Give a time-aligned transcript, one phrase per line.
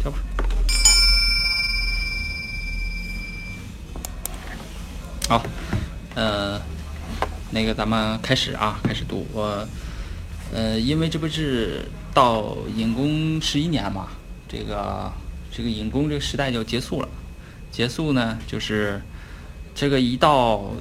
[0.00, 0.18] 跳吧。
[5.28, 5.42] 好，
[6.14, 6.60] 呃，
[7.50, 9.26] 那个咱们开始啊，开始读。
[9.32, 9.66] 我，
[10.52, 14.08] 呃，因为这不是到隐公十一年嘛，
[14.48, 15.12] 这个
[15.52, 17.08] 这个隐公这个时代就结束了，
[17.70, 19.00] 结束呢就是
[19.74, 20.72] 这个一到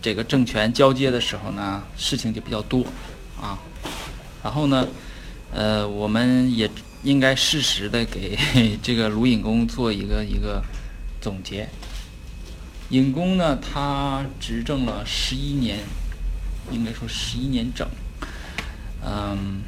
[0.00, 2.86] 这个政权交接的时候呢，事情就比较多
[3.38, 3.58] 啊，
[4.42, 4.86] 然后呢，
[5.52, 6.70] 呃，我们也
[7.02, 8.38] 应该适时的给
[8.82, 10.62] 这个卢隐公做一个一个
[11.20, 11.68] 总结。
[12.90, 15.78] 隐公呢，他执政了十一年，
[16.72, 17.88] 应该说十一年整。
[19.02, 19.62] 嗯，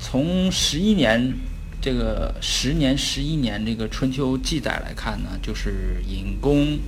[0.00, 1.34] 从十一年
[1.82, 6.78] 这个十年、十一年这个春秋记载来看呢，就是隐公，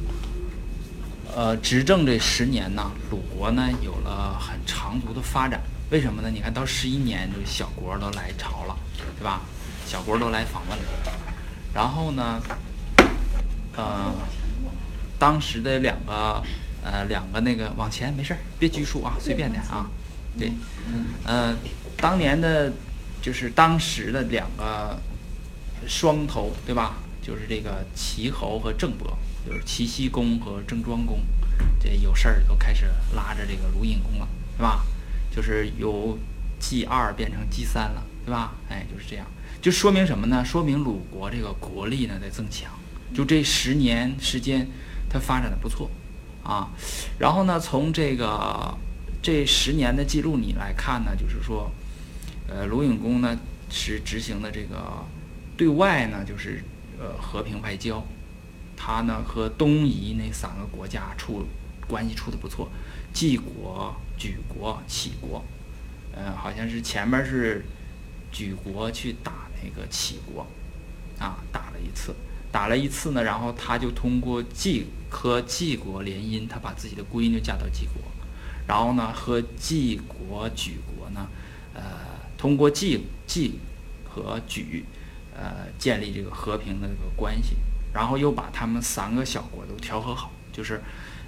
[1.34, 5.60] 呃，执政这十年呢，鲁国呢有了很长足的发展。
[5.90, 6.28] 为什么呢？
[6.30, 8.76] 你看到十一年，这小国都来朝了，
[9.18, 9.42] 对吧？
[9.86, 10.84] 小国都来访问了，
[11.72, 12.42] 然后呢？
[13.76, 14.12] 呃，
[15.18, 16.42] 当时的两个，
[16.82, 19.86] 呃，两个那个往前没事儿，别拘束啊，随便点啊。
[20.38, 20.50] 对，
[21.24, 21.54] 呃，
[21.98, 22.72] 当年的，
[23.22, 24.98] 就是当时的两个
[25.86, 26.96] 双头，对吧？
[27.22, 31.20] 就是这个齐侯和郑伯，就是齐僖公和郑庄公，
[31.78, 34.84] 这有事儿都开始拉着这个鲁隐公了，对吧？
[35.36, 36.18] 就是由
[36.58, 38.54] G 二变成 G 三了，对吧？
[38.70, 39.26] 哎，就是这样，
[39.60, 40.42] 就说明什么呢？
[40.42, 42.72] 说明鲁国这个国力呢在增强。
[43.14, 44.66] 就这十年时间，
[45.08, 45.90] 它发展的不错，
[46.42, 46.70] 啊，
[47.18, 48.76] 然后呢，从这个
[49.22, 51.70] 这十年的记录你来看呢，就是说，
[52.48, 53.38] 呃，鲁隐公呢
[53.70, 55.04] 是执行的这个
[55.56, 56.64] 对外呢就是
[56.98, 58.02] 呃和平外交，
[58.76, 61.46] 他呢和东夷那三个国家处
[61.86, 62.68] 关系处的不错，
[63.12, 65.44] 晋国、举国、起国，
[66.16, 67.64] 嗯，好像是前面是
[68.32, 70.46] 举国去打那个齐国，
[71.18, 72.14] 啊，打了一次。
[72.52, 78.02] 打了一次呢，然后他就通过季和季国联姻，他把自己的闺女嫁到季国，
[78.66, 81.28] 然后呢和季国举国呢，
[81.74, 81.82] 呃，
[82.38, 83.58] 通过季季
[84.08, 84.86] 和举，
[85.36, 87.56] 呃，建立这个和平的这个关系，
[87.92, 90.80] 然后又把他们三个小国都调和好，就是，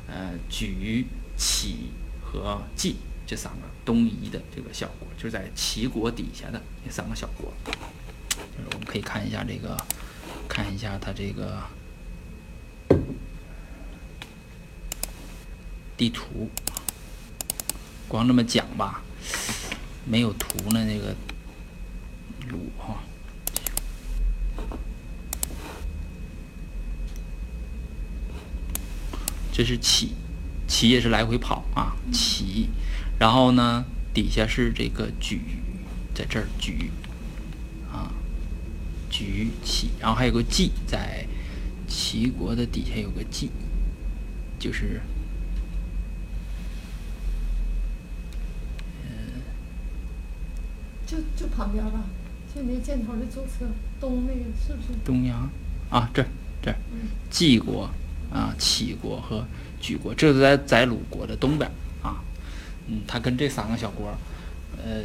[0.07, 1.05] 呃，举、
[1.37, 1.91] 起
[2.33, 2.97] 和季
[3.27, 9.77] 这三个东夷的这个小国，就是在齐国底下的那三个小国，就是我们可以看一下这个。
[10.47, 11.63] 看一下它这个
[15.97, 16.49] 地图，
[18.09, 19.03] 光这么讲吧，
[20.05, 20.85] 没有图呢。
[20.85, 21.15] 那个
[22.49, 22.97] 鲁哈，
[29.53, 30.15] 这是齐，
[30.69, 32.69] 齐也是来回跑啊，齐。
[33.19, 33.85] 然后呢，
[34.15, 35.41] 底下是这个举，
[36.15, 36.93] 在这儿举。
[37.91, 38.13] 啊
[39.11, 41.27] 举起，然后还有个季，在
[41.89, 43.51] 齐国的底下有个季，
[44.59, 45.01] 就是，
[49.03, 49.41] 嗯，
[51.07, 52.05] 就就旁边吧，
[52.55, 53.65] 就那箭头的左侧
[53.99, 54.99] 东那个是不是？
[55.03, 55.51] 东阳
[55.89, 56.23] 啊，这
[56.61, 56.77] 这，
[57.31, 57.89] 晋国
[58.31, 59.43] 啊，齐国和
[59.81, 61.71] 举国，这是在在鲁国的东边
[62.03, 62.23] 啊。
[62.87, 64.13] 嗯，他跟这三个小国，
[64.77, 65.03] 呃，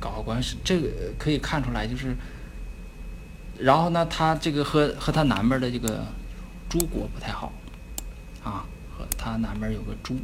[0.00, 2.14] 搞好关系，这个可以看出来就是。
[3.56, 6.04] 然后呢，他这个和和他南边的这个
[6.68, 7.52] 朱国不太好，
[8.42, 10.18] 啊，和他南边有个朱，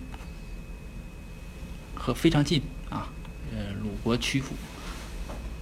[1.95, 3.07] 和非常近啊，
[3.53, 4.49] 呃，鲁国曲阜，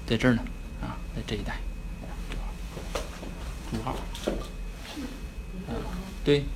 [0.06, 0.42] 在这儿呢，
[0.80, 1.58] 啊，在这一带，
[3.70, 3.90] 朱号，
[5.68, 5.76] 啊，
[6.24, 6.46] 对，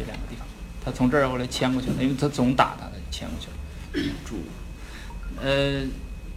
[0.00, 0.46] 这两个地方，
[0.82, 4.14] 他从这儿后来迁过去了，因为他总打他，他就迁过去了。
[4.24, 4.36] 朱，
[5.40, 5.82] 呃，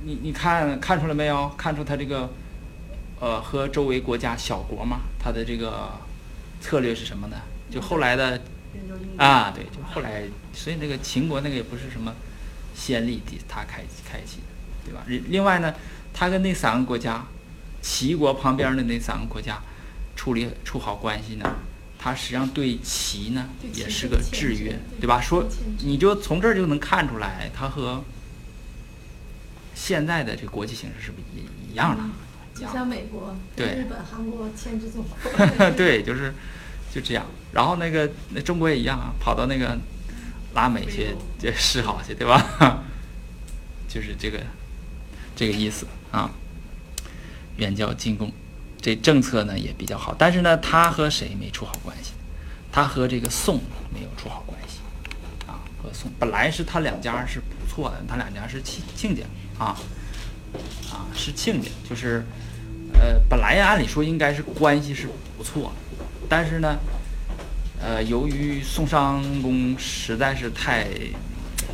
[0.04, 1.50] 你你看看出来没有？
[1.58, 2.30] 看出他这个。
[3.20, 5.90] 呃，和周围国家小国嘛，他的这个
[6.60, 7.38] 策略是什么呢？
[7.72, 8.42] 就后来的
[9.16, 12.14] 啊，对，就后来，所以那个秦国那个也不是什么
[12.76, 14.48] 先例，他开开启的，
[14.84, 15.04] 对吧？
[15.08, 15.74] 另另外呢，
[16.14, 17.26] 他跟那三个国家，
[17.82, 19.58] 齐国旁边的那三个国家
[20.18, 21.50] 处理处好关系呢，
[22.04, 25.22] 他实际上对棋呢也是个制约，对吧？
[25.22, 25.48] 说
[25.86, 28.04] 你就从这儿就能看出来，它和
[29.74, 32.04] 现在的这个国际形势是不是也一样的？
[32.54, 36.34] 就像美国、日本、韩国牵制中国， 对，就是
[36.94, 37.26] 就这样。
[37.54, 39.78] 然后那个那中国也一样啊，跑到那个
[40.54, 42.84] 拉美去就示好去，对吧？
[43.88, 44.42] 就是这个
[45.38, 46.30] 这个意思啊。
[47.56, 48.30] 远交近攻，
[48.84, 50.14] 这政策呢也比较好。
[50.16, 52.12] 但是呢，他和谁没处好关系？
[52.72, 53.56] 他和这个宋
[53.92, 54.78] 没有处好关系
[55.48, 55.58] 啊。
[55.82, 59.24] 和宋本来是他两家是不错的，他两家是亲亲家
[59.58, 59.76] 啊。
[60.92, 62.24] 啊，是亲家，就是
[62.94, 65.74] 呃，本来按理说应该是关系是不错，
[66.30, 66.78] 但是呢，
[67.82, 70.86] 呃，由于宋襄公实在是太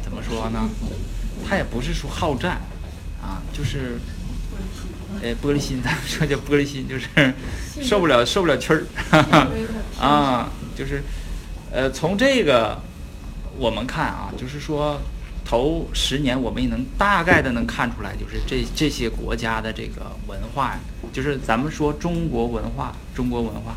[0.02, 0.70] 怎么说呢，
[1.46, 2.62] 他也不是说好战
[3.22, 4.00] 啊，就是
[5.22, 7.34] 呃玻璃心，咱们说叫玻璃心，就是
[7.82, 8.84] 受不了受不了气儿。
[10.00, 11.04] 啊，就是，
[11.72, 12.80] 呃，从这个
[13.58, 15.00] 我们看啊，就是说
[15.44, 20.78] 头十年我们也能大概的能看出来，就是这这些国家的这个文化，
[21.12, 23.76] 就是咱们说中国文化，中国文化，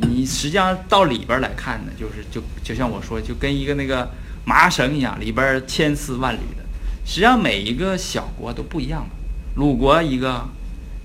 [0.00, 4.08] 你实际上到里边来看呢，就是就就像我说，就跟一个那个
[4.44, 6.62] 麻绳一样，里边千丝万缕的，
[7.04, 9.16] 实际上每一个小国都不一样的，
[9.56, 10.46] 鲁国一个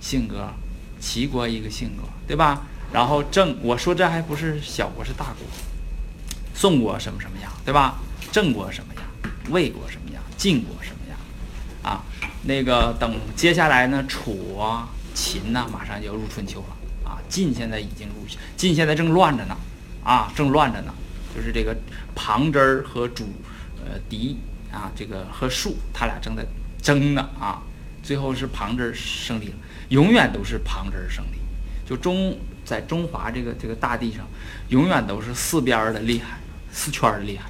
[0.01, 0.49] 性格，
[0.99, 2.63] 齐国一个性格，对吧？
[2.91, 5.47] 然后郑，我说这还不是小国，是大国。
[6.53, 7.99] 宋国什么什么样，对吧？
[8.31, 9.03] 郑国什么样？
[9.49, 10.21] 魏国什么样？
[10.35, 11.17] 晋国什么样？
[11.83, 12.03] 啊，
[12.43, 17.17] 那个等接下来呢，楚啊、秦呐，马上就要入春秋了啊。
[17.29, 18.25] 晋现在已经入，
[18.57, 19.55] 晋现在正乱着呢，
[20.03, 20.93] 啊，正乱着呢。
[21.33, 21.73] 就是这个
[22.13, 23.29] 庞真和主，
[23.85, 24.37] 呃，狄
[24.69, 26.45] 啊，这个和树，他俩正在
[26.81, 27.61] 争呢啊。
[28.03, 29.53] 最后是庞真胜利了，
[29.91, 31.37] 永远都是庞真胜利。
[31.87, 32.37] 就中。
[32.63, 34.25] 在中华这个这个大地上，
[34.69, 36.37] 永远都是四边的厉害，
[36.71, 37.49] 四圈的厉害，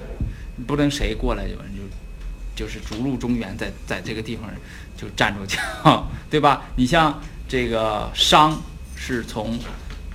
[0.66, 4.50] 不能谁过来就就就是逐鹿中原，在在这个地方
[4.96, 6.62] 就站住脚，对吧？
[6.74, 8.60] 你像这个商
[8.96, 9.56] 是从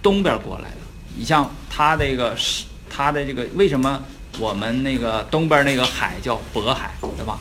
[0.01, 0.77] 东边过来的，
[1.15, 4.03] 你像他这个是他的这个为什么
[4.39, 7.39] 我们那个东边那个海叫渤海，对吧？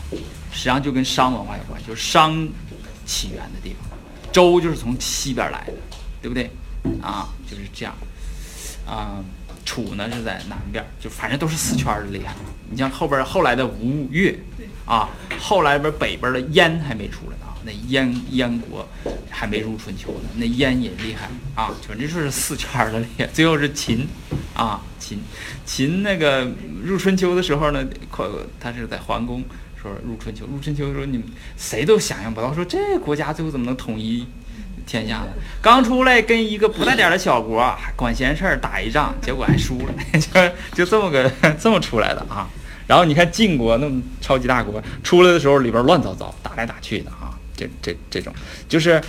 [0.53, 2.49] 实际上就跟商文化有关，就是商
[3.05, 3.96] 起源的地方。
[4.37, 5.73] 周就是从西边来的，
[6.21, 6.51] 对不对？
[7.01, 7.95] 啊，就是这样，
[8.87, 9.25] 啊，
[9.65, 12.35] 楚呢是在南边，就反正都是四圈的厉害。
[12.71, 14.39] 你像后边后来的吴越，
[14.85, 15.09] 啊，
[15.41, 18.87] 后来边北边的燕还没出来呢，那燕燕国
[19.31, 23.27] 还没入春秋呢，那燕也厉害啊，反正就是四圈的厉害。
[23.29, 24.07] 最后是秦，
[24.53, 25.19] 啊，秦，
[25.65, 26.47] 秦那个
[26.85, 27.83] 入春秋的时候呢，
[28.61, 29.43] 他是在桓公
[29.87, 34.27] 说入春秋，入春秋的时候你们谁都想象不到，说这国家最后怎么能统一？
[34.87, 35.29] 天下呢
[35.61, 39.93] 刚出来跟一个不带点的小国还管闲事儿打一仗，结果还输了，
[40.75, 41.29] 就就这么个
[41.59, 42.49] 这么出来的啊。
[42.87, 47.37] 然后你看晋国那么超级大国出来的时候里边乱糟糟，打来打去的啊。
[47.57, 48.33] 这这这种
[48.69, 49.03] 就是，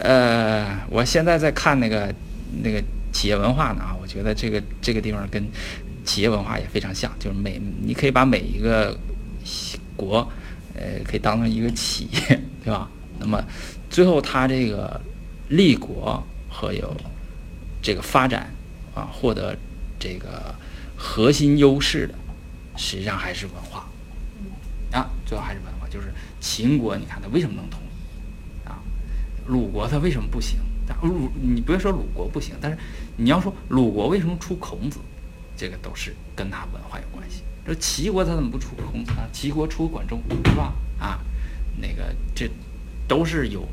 [0.00, 2.12] 呃，我现在在看那个
[2.64, 2.82] 那个
[3.12, 5.46] 企业文化呢啊，我觉得这个这个地方跟
[6.04, 8.98] 企业文化也非常像，就是每你可以把每一个
[10.00, 10.26] 国，
[10.74, 12.88] 呃，可以当成一个企业， 对吧？
[13.18, 13.44] 那么
[13.90, 15.00] 最后他这个。
[15.50, 16.96] 立国和有
[17.82, 18.54] 这个发展
[18.94, 19.58] 啊，获得
[19.98, 20.54] 这个
[20.96, 22.14] 核心优势的，
[22.76, 23.84] 实际上还是文化
[24.92, 25.88] 啊，最后还是文化。
[25.88, 28.78] 就是秦国，你看它为什么能统一啊？
[29.48, 30.60] 鲁国它为什么不行？
[31.02, 32.78] 鲁你不要说鲁国不行，但是
[33.16, 35.00] 你要说鲁国为什么出孔子，
[35.60, 37.42] 这个都是跟他文化有关系。
[37.66, 39.28] 这齐国他怎么不出孔子啊？
[39.30, 40.72] 齐国出管仲是吧？
[40.98, 41.20] 啊，
[41.76, 42.50] 那个这
[43.06, 43.68] 都是有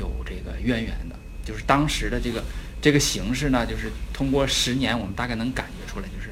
[0.00, 1.14] 有这个渊源的。
[1.44, 2.42] 就是当时的这个
[2.82, 6.30] 这个形式呢，就是通过十年，我们大概能感觉出来，就是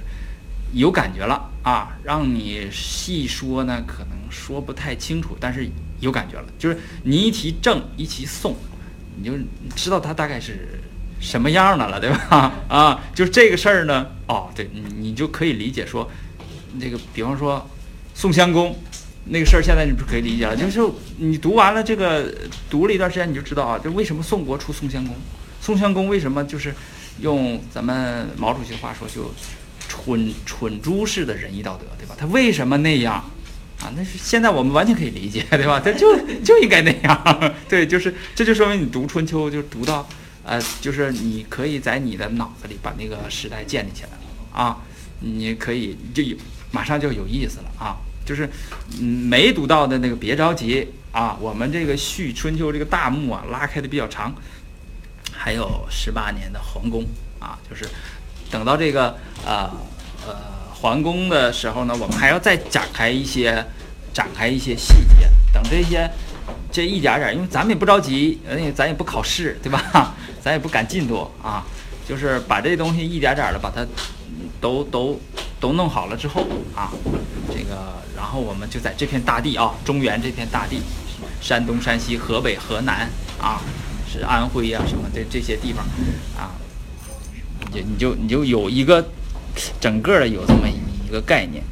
[0.73, 1.97] 有感觉了啊。
[2.03, 5.71] 让你细说呢，可能说不太清楚，但是
[6.01, 6.49] 有感觉了。
[6.59, 8.57] 就是你一提正，一提宋，
[9.17, 9.33] 你就
[9.77, 10.81] 知道他大概是
[11.21, 12.53] 什么样的了，对吧？
[12.69, 16.11] 啊，就是这个事儿呢，哦，对你你就可以理解说，
[16.79, 17.69] 那个比方说
[18.15, 18.77] 宋襄公。
[19.29, 20.81] 那个事儿现在你不可以理解了，就是
[21.19, 22.33] 你读完了这个，
[22.71, 25.17] 读了一段时间你就知道啊，就为什么宋国出宋襄公，
[25.61, 26.73] 宋襄公为什么就是
[27.23, 29.29] 用咱们毛主席的话说，就
[29.89, 32.15] 蠢蠢猪式的仁义道德，对吧？
[32.17, 33.15] 他为什么那样
[33.81, 33.91] 啊？
[33.97, 35.81] 那是现在我们完全可以理解，对吧？
[35.81, 40.09] 他就就应该那样， 对，就是这就说明你读春秋就读到，
[40.47, 44.11] 呃，就是你可以在你的脑子里把那个时代建立起来
[44.53, 44.79] 啊，
[45.21, 46.37] 你可以就有
[46.71, 47.97] 马上就有意思了啊。
[48.25, 48.49] 就是，
[49.01, 54.35] 嗯，没读到的那个别着急啊，我们这个续春秋这个大幕啊拉开的比较长，
[55.33, 57.05] 还有十八年的桓公
[57.39, 57.89] 啊，就是
[58.51, 59.71] 等到这个呃
[60.27, 60.35] 呃
[60.75, 63.65] 桓公的时候呢，我们还要再展开一些
[64.13, 66.11] 展开一些细节，等这些
[66.73, 70.17] 这一点点，因为咱们也不着急，而且咱也不考试，对吧？
[70.47, 71.67] 咱也不赶进度啊，
[72.09, 73.85] 就是把这东西一点点的把它
[74.61, 75.21] 都都
[75.59, 76.93] 都弄好了之后啊，
[77.49, 77.97] 这个。
[78.17, 80.81] 然后我们就在这片大地啊，中原这片大地，
[81.41, 83.61] 山东、山西、河北、河南啊，
[84.11, 85.85] 是安徽啊什么这这些地方
[86.35, 86.55] 啊，
[87.73, 89.07] 你你就你就有一个
[89.81, 91.63] 整个的有这么一个概念。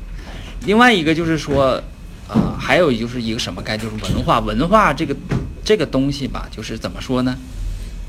[0.66, 1.81] 另外一个就是说，
[2.28, 4.40] 呃，还有就是一个什么概念，就是文化。
[4.40, 5.16] 文化这个
[5.64, 7.35] 这个东西吧，就是怎么说呢？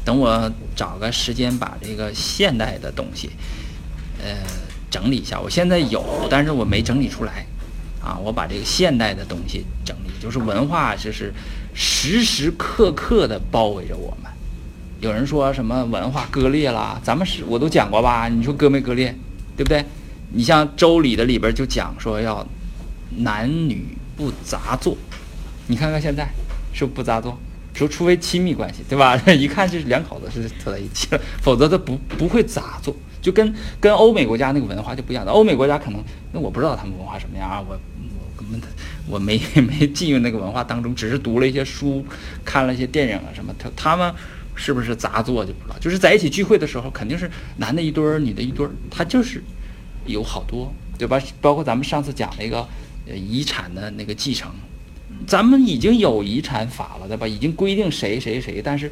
[0.06, 3.32] 等我找个时间把这个现代的东西，
[4.24, 4.38] 呃，
[4.90, 5.38] 整理一下。
[5.38, 7.46] 我现在有，但是我没整理出来。
[8.02, 11.34] 啊，我把这个现代的东西整理，就是文化，就是
[11.74, 14.32] 时时刻刻的包围着我们。
[15.02, 18.30] 有人说什么文化割裂啦，咱们是我都讲过吧？
[18.30, 19.16] 你说割没割裂，
[19.58, 19.84] 对不对？
[20.34, 22.46] 你像《周礼》的里边就讲说要
[23.18, 24.96] 男女不杂作，
[25.66, 26.30] 你看看现在
[26.74, 27.36] 是不是不杂作？
[27.76, 29.16] 说除非亲密关系，对吧？
[29.38, 32.96] 一看就是两口子是凑在一起了，否则他不不会杂作。
[33.22, 35.32] 就跟跟欧美国家那个文化就不一样的。
[35.32, 38.62] 欧美国家可能那我不知道他们文化什么样啊，我我根本
[39.08, 42.06] 我没没进入那个文化当中，只是读了一些书，
[42.44, 43.54] 看了一些电影啊什么。
[43.58, 44.14] 他他们
[44.54, 45.76] 是不是杂作就不知道。
[45.80, 49.44] 就是在一起聚会的时候，肯定是男的一堆儿，女的一堆儿，他就是
[50.06, 51.20] 有好多，对吧？
[51.42, 52.68] 包括咱们上次讲那个
[53.12, 54.52] 遗产的那个继承，
[55.28, 57.28] 咱们已经有遗产法了，对吧？
[57.28, 58.92] 已经规定谁谁谁，但是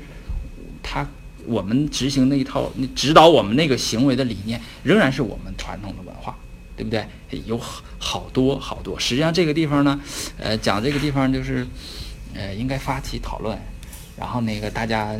[0.82, 1.08] 他。
[1.46, 6.34] 我们执行那一套，指导我们那个行为的理念，仍然是我们传统的文化，
[6.78, 7.06] 对不对？
[7.46, 8.98] 有好好多好多。
[8.98, 10.00] 实际上这个地方呢，
[10.38, 11.68] 呃，讲这个地方就是，
[12.34, 13.60] 呃，应该发起讨论，
[14.18, 15.14] 然后那个大家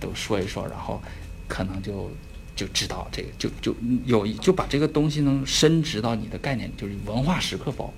[0.00, 1.00] 都说一说，然后
[1.46, 2.10] 可能就
[2.56, 3.72] 就知道这个，就就
[4.04, 7.94] 有就把这个东西能深植到你的概念，就是文化时刻包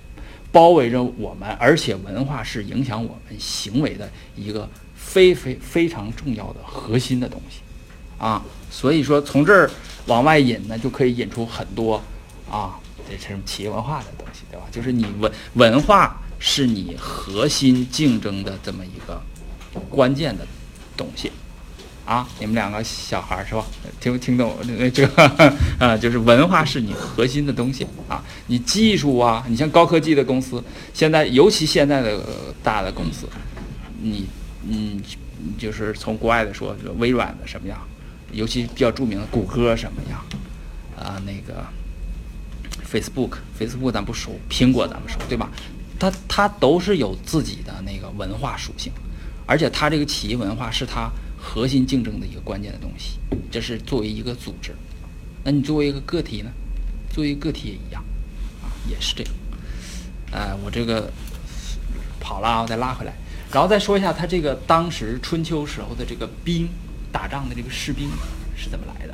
[0.51, 7.61] 包围着我们，而且文化是影响我们行为的一个非非非常重要的核心的东西。
[8.17, 9.69] 啊，所以说从这儿
[10.05, 12.01] 往外引呢，就可以引出很多
[12.49, 12.77] 啊，
[13.09, 14.65] 这是企业文化的东西，对吧？
[14.71, 19.21] 就是你文文化是你核心竞争的这么一个
[19.89, 20.45] 关键的
[20.95, 21.31] 东西
[22.11, 22.27] 啊。
[22.39, 23.63] 你们两个小孩是吧？
[23.99, 25.23] 听听懂那这个
[25.79, 25.95] 啊？
[25.97, 28.23] 就是文化是你核心的东西啊。
[28.47, 30.63] 你技术啊，你像高科技的公司，
[30.93, 32.19] 现在尤其现在的
[32.63, 33.27] 大的公司，
[34.01, 34.27] 你
[34.67, 35.01] 嗯，
[35.57, 37.77] 就是从国外的说，微软的什么样？
[38.31, 40.23] 尤其比较著名的谷歌什么样？
[40.97, 41.65] 啊，那个
[42.91, 45.49] Facebook，Facebook 咱不熟，苹果咱们熟，对吧？
[45.99, 48.91] 它它都是有自己的那个文化属性，
[49.45, 51.09] 而且它这个企业文化是它
[51.41, 53.17] 核心竞争的一个关键的东西。
[53.49, 54.75] 这是作为一个组织，
[55.43, 56.51] 那你作为一个个体呢？
[57.09, 58.03] 作为个体也一样，
[58.61, 59.33] 啊，也是这样。
[60.31, 61.11] 哎，我这个
[62.19, 63.13] 跑了啊，我再拉回来，
[63.51, 66.69] 然后再说一下他这个当时春秋时候的这个兵。
[67.13, 68.09] 打仗的这个士兵
[68.55, 69.13] 是怎么来的？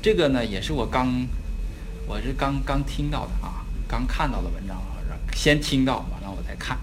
[0.00, 1.26] 这个呢，也是我刚，
[2.06, 4.96] 我是刚刚听到的啊，刚看到的文章啊，
[5.34, 6.78] 先听到完了我再看。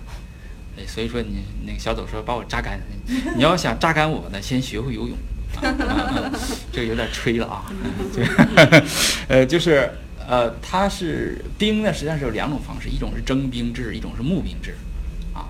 [0.88, 2.79] 所以说你那个小走说把我榨干，
[3.35, 5.17] 你要想榨干我呢，先学会游泳。
[6.71, 7.65] 这个有点吹了啊。
[9.27, 9.89] 呃，就是
[10.27, 14.75] 呃，他是兵呢，实际上是有两种方式，一种是征兵制，一种是募兵制。
[15.33, 15.50] 啊，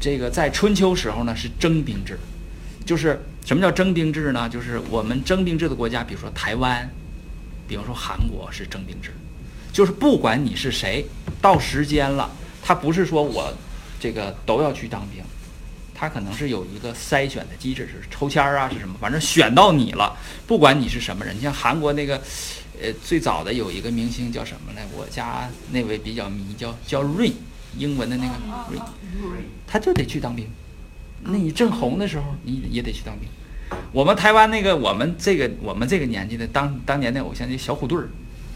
[0.00, 2.18] 这个在春秋时候呢是征兵制，
[2.84, 3.20] 就是。
[3.46, 4.48] 什么叫征兵制呢？
[4.48, 6.90] 就是我们征兵制的国家，比如说台湾，
[7.68, 9.12] 比方说韩国是征兵制，
[9.72, 11.06] 就是不管你是谁，
[11.40, 12.28] 到时间了，
[12.60, 13.54] 他不是说我
[13.98, 15.22] 这个都要去当兵，
[15.94, 18.94] 他可能是有一个筛选的机制，是抽签儿啊，是什么？
[19.00, 21.36] 反正选到你了，不管你是什么人。
[21.36, 22.20] 你像韩国那个，
[22.80, 24.86] 呃，最早的有一个明星叫什么来？
[24.96, 27.32] 我家那位比较迷，叫叫瑞，
[27.78, 28.32] 英文的那个
[28.70, 28.78] 瑞，
[29.66, 30.46] 他就得去当兵。
[31.22, 33.28] 那你正红的时候，你也得去当兵。
[33.90, 38.08] 我们台湾那个，我们这个我们这个年纪的当当年的偶像，那小虎队儿，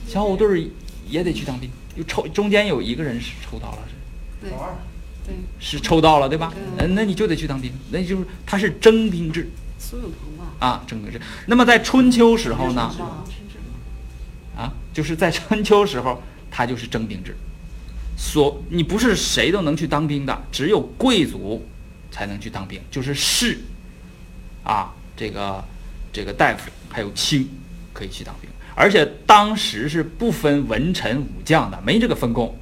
[0.06, 0.62] 小虎队儿
[1.08, 1.68] 也得去当兵。
[1.96, 3.94] 又抽中间有一个人是抽到了，是，
[4.40, 4.58] 对，对，
[5.58, 6.52] 是抽到了，对吧？
[6.78, 7.72] 嗯，那你就得去当兵。
[7.90, 9.48] 那就是他是征兵制。
[9.78, 10.66] 苏有朋吧？
[10.66, 11.20] 啊，征兵制。
[11.46, 12.92] 那么在春秋时候呢？
[14.56, 17.36] 啊，就是在春秋时候，他就是征兵制。
[18.16, 21.66] 所你不是谁都能去当兵的，只有贵族。
[22.12, 23.56] 才能去当兵，就是士，
[24.64, 25.64] 啊，这个
[26.12, 27.48] 这个大夫还有卿
[27.92, 32.52] 可以去当兵，而且当时是不分文臣武将的，没这个分工，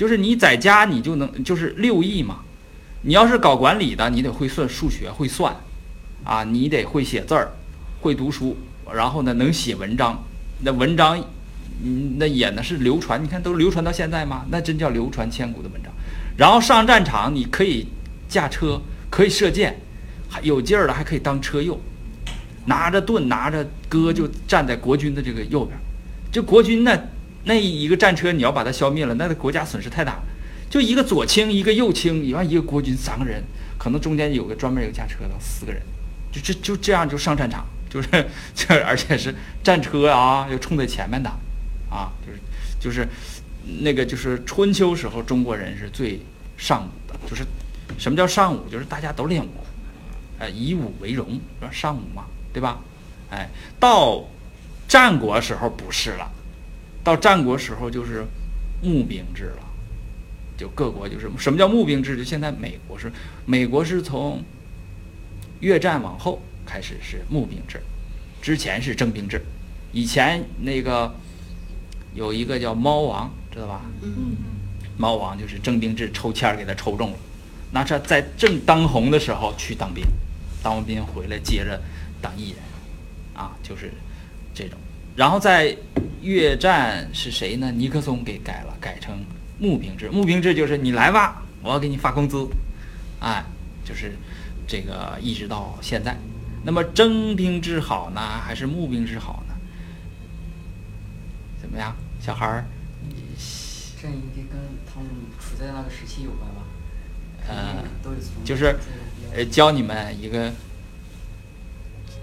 [0.00, 2.36] 就是你在家你就能就是六艺嘛，
[3.02, 5.54] 你要是搞管理的，你得会算数学会算，
[6.24, 7.50] 啊，你得会写字儿，
[8.00, 8.56] 会读书，
[8.94, 10.24] 然后呢能写文章，
[10.60, 11.22] 那文章，
[12.16, 14.46] 那也呢是流传，你看都流传到现在吗？
[14.50, 15.92] 那真叫流传千古的文章，
[16.38, 17.86] 然后上战场你可以。
[18.26, 18.80] 驾车
[19.10, 19.76] 可以射箭，
[20.28, 21.76] 还有劲儿了，还可以当车右，
[22.66, 25.76] 拿着盾拿着戈就站在国军的这个右边。
[26.30, 26.96] 这国军呢，
[27.44, 30.22] 那一个战车你要把它消灭了，那个国家损失太大了。
[30.68, 33.42] 就一个左倾一个右倾，你完一个国军三个人，
[33.78, 35.82] 可能中间有个专门有驾车的四个人，
[36.32, 38.08] 就这就这样就上战场， 就是
[38.54, 41.28] 这而且是战车啊，又冲在前面的，
[41.90, 42.38] 啊，就是
[42.78, 43.08] 就是
[43.80, 46.20] 那个就是春秋时候中国人是最
[46.56, 47.44] 尚武的，就是。
[47.98, 48.68] 什么叫尚武？
[48.70, 49.50] 就是大家都练武，
[50.38, 52.78] 呃，以武为荣，说尚武嘛，对吧？
[53.30, 53.48] 哎，
[53.80, 54.24] 到
[54.86, 56.30] 战国时候不是了，
[57.02, 58.24] 到战国时候就是
[58.82, 59.62] 募兵制了，
[60.56, 62.16] 就各国就是什么叫募兵制？
[62.16, 63.10] 就现在美国是
[63.46, 64.42] 美国是从
[65.60, 67.80] 越战往后开始是募兵制，
[68.42, 69.42] 之前是征兵制，
[69.92, 71.14] 以前那个
[72.14, 73.82] 有一个叫猫王，知道吧？
[74.02, 74.36] 嗯，
[74.96, 77.18] 猫王就是征兵制，抽签儿给他抽中了，
[77.72, 80.04] 那这在正当红的时候去当兵，
[80.62, 81.80] 当完兵回来接着
[82.20, 82.58] 当艺人，
[83.34, 83.92] 啊，就是
[84.54, 84.78] 这种。
[85.16, 85.76] 然后在
[86.22, 87.70] 越战是谁呢？
[87.72, 89.18] 尼克松给改了，改成
[89.58, 90.08] 募兵制。
[90.10, 92.46] 募兵制就是你来吧，我要给你发工资，
[93.20, 93.44] 哎，
[93.84, 94.16] 就是
[94.66, 96.16] 这个一直到现在。
[96.62, 99.54] 那么征兵制好呢，还是募兵制好呢？
[101.60, 102.64] 怎么样，小孩儿？
[104.00, 106.62] 这应该跟他们处在那个时期有关吧？
[107.48, 107.84] 呃
[108.44, 108.76] 就是
[109.34, 110.52] 呃，教你们一个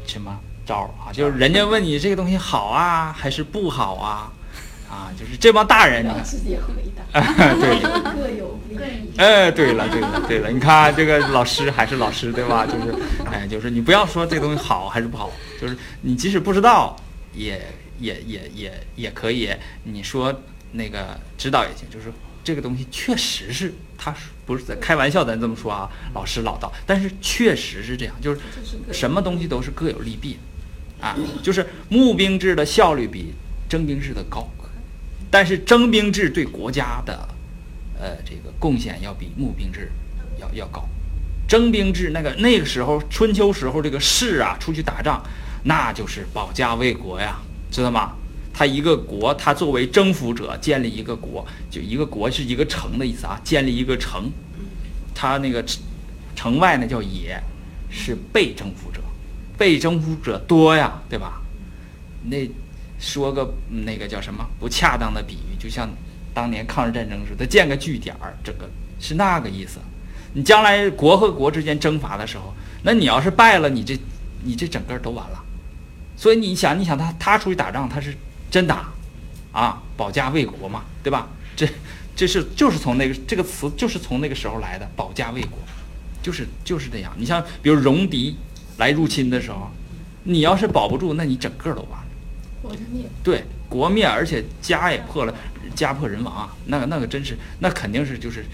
[0.06, 1.14] 什么招儿啊？
[1.14, 4.32] 就是人家问你这个东西好啊，还是不好啊？
[4.90, 7.22] 啊，就是这帮大人，直接回答，
[7.60, 7.82] 对，
[8.14, 9.18] 各有利弊。
[9.18, 12.66] 哎，对了，对了，对了，你看这个老师还是老师，对吧？
[12.66, 12.96] 就是，
[13.26, 16.96] 哎，就是你不要说这东西好还是不好，就是你即使不知道，
[17.34, 17.62] 也
[18.00, 20.34] 也也也也可以，你说
[20.72, 22.06] 那个知道也行，就是
[22.44, 25.26] 这个东西确实是，他是不是在开玩笑？
[25.26, 28.40] 咱这么说啊，老师老道，但是确实是这样，就是
[28.94, 30.40] 什么东西都是各有利弊，
[31.00, 33.34] 啊，就是募兵制的效率比
[33.70, 34.50] 征兵制的高，
[35.30, 37.27] 但是征兵制对国家的
[38.00, 39.92] 呃这个贡献要比募兵制
[40.39, 40.88] 要要高。
[41.48, 45.24] 征兵制那个那个时候春秋时候这个士啊出去打仗，
[45.63, 47.39] 那就是保家卫国呀，
[47.72, 48.13] 知道吗？
[48.54, 54.32] 他一个国，他作为征服者建立一个国，就一个国是一个城的意思啊，建立一个城，
[55.13, 55.63] 他那个
[56.36, 57.39] 城外呢叫野，
[57.89, 58.97] 是被征服者，
[59.58, 61.42] 被征服者多呀，对吧？
[62.24, 62.50] 那
[63.00, 65.90] 说个那个叫什么不恰当的比喻，就像
[66.34, 69.79] 当年抗日战争似的建个据点儿，整个是那个意思。
[70.34, 72.53] 你将来国和国之间征伐的时候，
[72.84, 73.98] 那你要是败了，你这
[74.44, 75.44] 你这整个都完了。
[76.16, 78.16] 所以你想，你想他他出去打仗，他是
[78.51, 78.90] 真打，
[79.51, 81.29] 啊，保家卫国嘛，对吧？
[81.55, 81.68] 这
[82.16, 85.60] 这是就是从那个这个词就是从那个时候来的，保家卫国，
[86.22, 87.14] 就是就是这样。
[87.18, 88.36] 你像比如戎狄
[88.77, 89.70] 来入侵的时候，
[90.24, 92.07] 你要是保不住，那你整个都完了。
[92.61, 93.05] 国灭。
[93.24, 95.33] 对，国灭，而且家也破了，
[95.75, 98.46] 家破人亡啊，那个那个真是，那肯定是就是，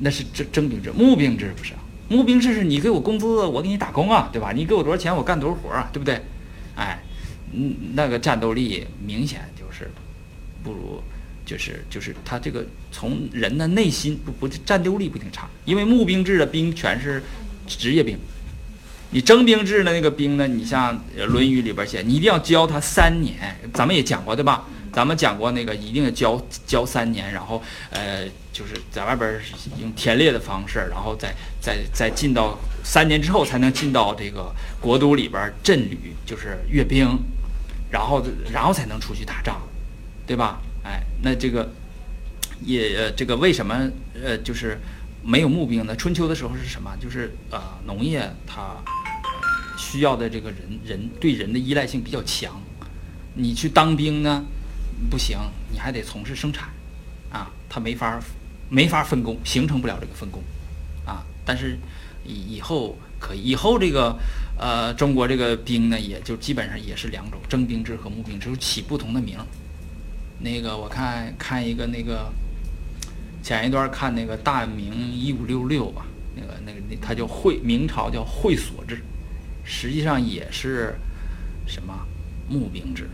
[0.00, 1.80] 那是征征兵制，募兵制不是啊？
[2.08, 4.50] 募兵制是你给我工资，我给你打工啊，对吧？
[4.52, 6.20] 你给我多少钱，我干多少活啊，对不对？
[6.74, 6.98] 哎，
[7.52, 9.90] 嗯，那个战斗力明显就是
[10.62, 11.02] 不如，
[11.44, 17.22] 就是就是他这个从人的内心不不战斗力不一定差，因为募兵制的兵全是
[17.66, 18.16] 职业兵。
[19.10, 20.46] 你征兵制的那个兵呢？
[20.46, 20.94] 你像
[21.24, 23.58] 《论语》里边写，你一定要教他三年。
[23.72, 24.64] 咱们也讲过，对吧？
[24.92, 29.40] 咱们讲过那个一定要教教三年，然后呃，就是在外边
[29.80, 37.06] 用田猎的方式，然后再再再进到三年之后才能进到这个国都里边镇旅，就是阅兵，
[37.90, 39.60] 然后然后才能出去打仗，
[40.26, 40.60] 对吧？
[40.82, 41.70] 哎，那这个
[42.62, 43.88] 也这个为什么
[44.20, 44.80] 呃就是
[45.22, 45.94] 没有募兵呢？
[45.94, 46.90] 春秋的时候是什么？
[46.98, 48.74] 就是呃农业它
[49.78, 52.60] 需要的这个人人对人的依赖性比较强，
[53.34, 54.44] 你去当兵呢
[55.08, 55.38] 不行，
[55.72, 56.68] 你还得从事生产，
[57.30, 58.20] 啊，它没法
[58.68, 60.42] 没法分工，形成不了这个分工，
[61.06, 61.78] 啊，但是
[62.26, 64.18] 以以后可以，以后这个
[64.58, 69.38] 呃中国这个兵呢，也就基本上也是两种，征兵制和募兵制起不同的名。
[70.40, 72.32] 那个我看看一个那个
[73.42, 79.02] 前一段看那个大明一五六六吧，那个那个那它叫会明朝叫会所制，
[79.70, 80.94] 实际上也是
[81.66, 81.94] 什么
[82.48, 83.06] 募兵制，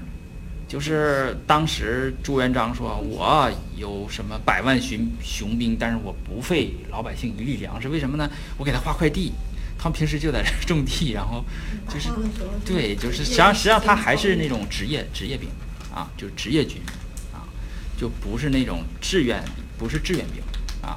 [0.68, 8.30] 就是当时朱元璋说我有什么百万雄雄兵，但是我不费老百姓一粒粮食，为什么呢？
[8.56, 9.32] 我给他划块地。
[9.76, 11.44] 他们平时就在这种地，然后
[11.92, 12.08] 就是
[12.64, 15.50] 对，就是实际上实际上他 还是那种职业职业兵
[15.92, 16.80] 啊，就是职业军
[17.34, 17.44] 啊，
[17.98, 19.44] 就不是那种志愿
[19.76, 20.40] 不是志愿兵
[20.80, 20.96] 啊。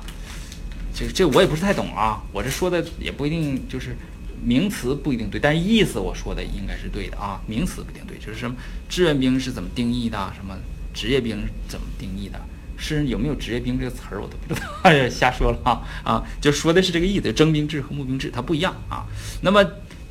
[0.94, 3.98] 这这我也不是太懂啊，我这说的也不一定就是
[4.44, 8.56] 名词不一定对，但意思我说的应该是对的啊，名词不一定对，就是什么
[8.88, 10.56] 志愿兵是怎么定义的，什么
[10.94, 12.40] 职业兵怎么定义的。
[12.80, 16.24] 是有没有职业兵这个词儿，我都不知道，哎呀，瞎说了啊啊！
[16.40, 19.04] 就说的是这个意思，征兵制和募兵制它不一样啊。
[19.42, 19.66] 那么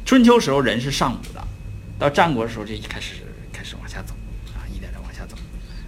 [0.05, 1.41] 春秋时候人是尚武的，
[1.97, 4.15] 到战国的时候就一开始开始往下走
[4.53, 5.37] 啊，一点点往下走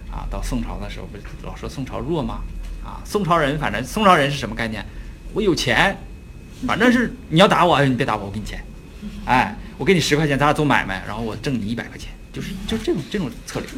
[0.09, 0.25] 啊。
[0.31, 2.39] 到宋朝的时候不是老说宋朝弱吗？
[2.81, 4.85] 啊，宋朝人反正宋朝人是什么概念？
[5.33, 5.97] 我有钱，
[6.67, 8.63] 反正是你要打我，哎你别打我，我给你钱
[9.25, 13.69] 哎，我给你十块钱，咱俩做买卖，然后我挣你一百块钱，就是就这种这种策略。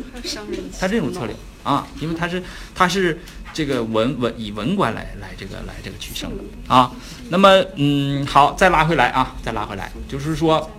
[0.79, 2.41] 他这种策略啊，因为他是
[2.73, 3.19] 他是
[3.53, 6.91] 这个文文以文官来来这个来这个取胜的啊。
[7.29, 10.71] 那么嗯，好，再拉回来啊，再拉回来，就是说，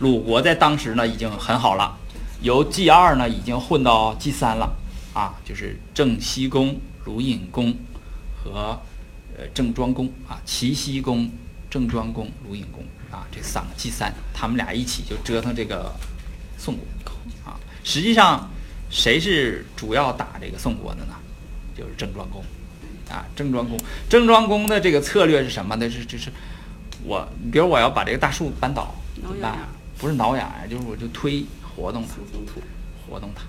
[0.00, 1.96] 鲁国在当时呢已经很好了，
[2.42, 4.76] 由 G 二呢已经混到 G 三了
[5.14, 7.74] 啊，就是郑西公、鲁隐公
[8.36, 8.80] 和
[9.38, 11.30] 呃郑庄公啊，齐僖公、
[11.70, 15.94] 郑庄公、鲁隐公啊，这三个祭三，他们俩一起就折腾这个
[16.58, 17.12] 宋国
[17.48, 17.54] 啊。
[17.84, 18.50] 实际上，
[18.90, 21.14] 谁是主要打这个宋国的呢？
[21.76, 22.42] 就是郑庄公
[23.08, 23.78] 啊，郑庄公。
[24.10, 25.88] 郑庄公的这个策略是什么呢？
[25.88, 26.32] 是就是
[27.04, 29.68] 我，比如我要把这个大树扳倒，怎么办挠痒痒？
[29.98, 32.14] 不是挠痒痒，就是我就推活动它。
[33.08, 33.42] 活动它，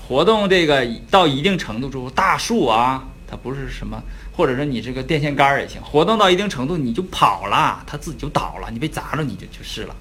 [0.00, 4.02] 活动这个到一定程度之后，大树啊，它不是什么，
[4.32, 9.94] 或者说你这个电线杆儿也行，活动到一定程度你就跑了，它自己就倒了，你被砸着你就就是了，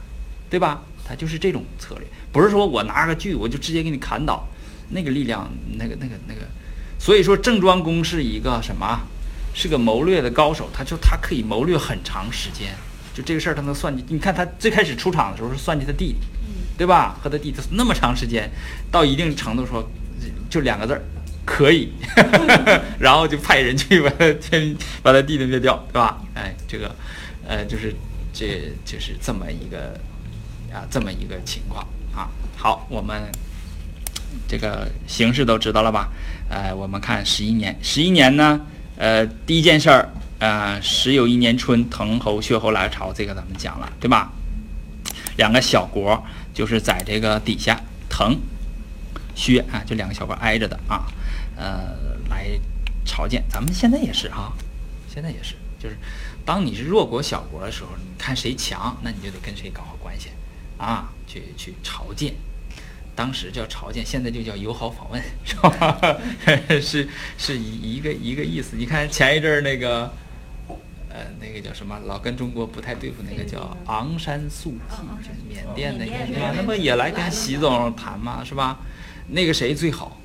[0.49, 0.81] 对吧？
[1.07, 4.47] 它就是这种策略，不是说我拿个锯我就直接给你砍倒，
[4.89, 6.41] 那个力量，那个那个那个，
[6.97, 8.99] 所以说郑庄公是一个什么？
[9.53, 12.73] 是个谋略的高手，他就他可以谋略很长时间，
[13.13, 14.01] 就这个事儿他能算计。
[14.07, 16.15] 你看他最开始出场的时候是算计他弟弟，
[16.77, 17.17] 对吧？
[17.21, 18.49] 和他弟弟那么长时间，
[18.89, 19.85] 到一定程度说，
[20.49, 21.01] 就两个字儿，
[21.45, 21.91] 可以，
[22.99, 26.21] 然后就派人去把他天把他弟弟灭掉，对吧？
[26.33, 26.93] 哎，这个，
[27.47, 27.93] 呃，就是
[28.33, 29.99] 这就是这么一个
[30.73, 32.29] 啊，这么一个情况啊。
[32.55, 33.23] 好，我们
[34.47, 36.09] 这个形式都知道了吧？
[36.49, 38.61] 呃，我们看十一年，十一年呢，
[38.97, 44.31] 呃，第一件事儿，呃，时有一年春，滕侯、薛侯来朝，这个咱们讲了，对吧？
[45.37, 46.23] 两个小国
[46.53, 48.37] 就是在这个底下，滕、
[49.33, 51.05] 薛啊，就两个小国挨着的啊，
[51.61, 51.93] 呃，
[52.27, 52.47] 来
[53.05, 53.43] 朝见。
[53.47, 54.51] 咱们现在也是哈、
[55.07, 55.95] 现在也是，就是
[56.43, 60.29] 当你是弱国小国的时候，你看谁强，那你就得跟谁搞好关系
[60.79, 62.33] 啊，去去朝见。
[63.15, 66.17] 当时叫朝见，现在就叫友好访问， 是吧？
[66.81, 68.75] 是是一一个一个意思。
[68.75, 70.11] 你看前一阵儿那个，
[71.09, 76.55] 呃，那个叫什么，老跟中国不太对付，那个叫昂山素季，就是缅甸那个？
[76.55, 78.79] 那不也来跟习总谈嘛，是吧？
[79.27, 80.17] 那个谁最好？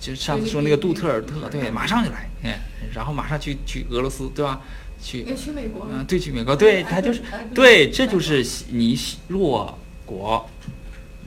[0.00, 2.60] 就上次说那个杜特尔特，对，马上就来，哎，
[2.94, 4.60] 然后马上去去俄罗斯，对吧？
[5.02, 6.04] 去去美国嗯，了。
[6.04, 7.22] 对，去美国，对他就是，
[7.54, 10.48] 对，这就是你弱国，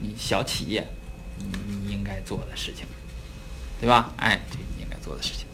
[0.00, 0.86] 你小企业，
[1.38, 1.46] 你
[1.86, 2.84] 你应该做的事情，
[3.80, 4.12] 对吧？
[4.16, 5.46] 哎，对你应该做的事情，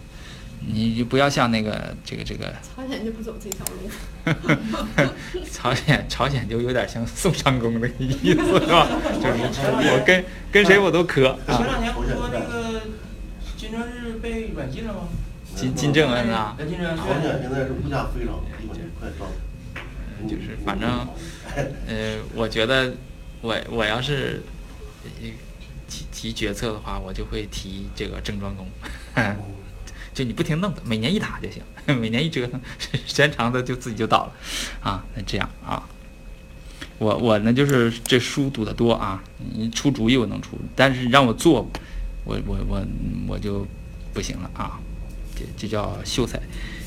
[0.67, 3.89] 你就不要像那个这个这个朝鲜就不走这条路。
[5.51, 8.89] 朝鲜，朝鲜就有点像宋襄公那个意思，是吧？
[9.15, 12.83] 就是我跟跟谁我都磕啊，前两年不是说那个
[13.69, 15.01] 金正日被软禁了吗？
[15.55, 19.27] 金金正恩啊，呃金正朝鲜现在是物价飞涨，基本就快到。
[20.27, 21.07] 就是反正
[21.87, 22.95] 呃，我觉得
[23.41, 24.43] 我我要是
[25.05, 25.29] 呃
[25.89, 28.67] 提提决策的话，我就会提这个郑庄公，
[30.15, 31.63] 就你不停弄的，每年一打就行，
[32.01, 34.33] 每年一折腾， 时间长的就自己就倒了，
[34.81, 35.83] 啊，那这样啊。
[36.99, 39.23] 我我呢就是这书读的多啊，
[39.55, 41.71] 你出主意我能出，但是让我做，
[42.29, 42.87] 我我我
[43.27, 43.67] 我就
[44.13, 44.79] 不行了啊，
[45.35, 46.39] 这这叫秀才，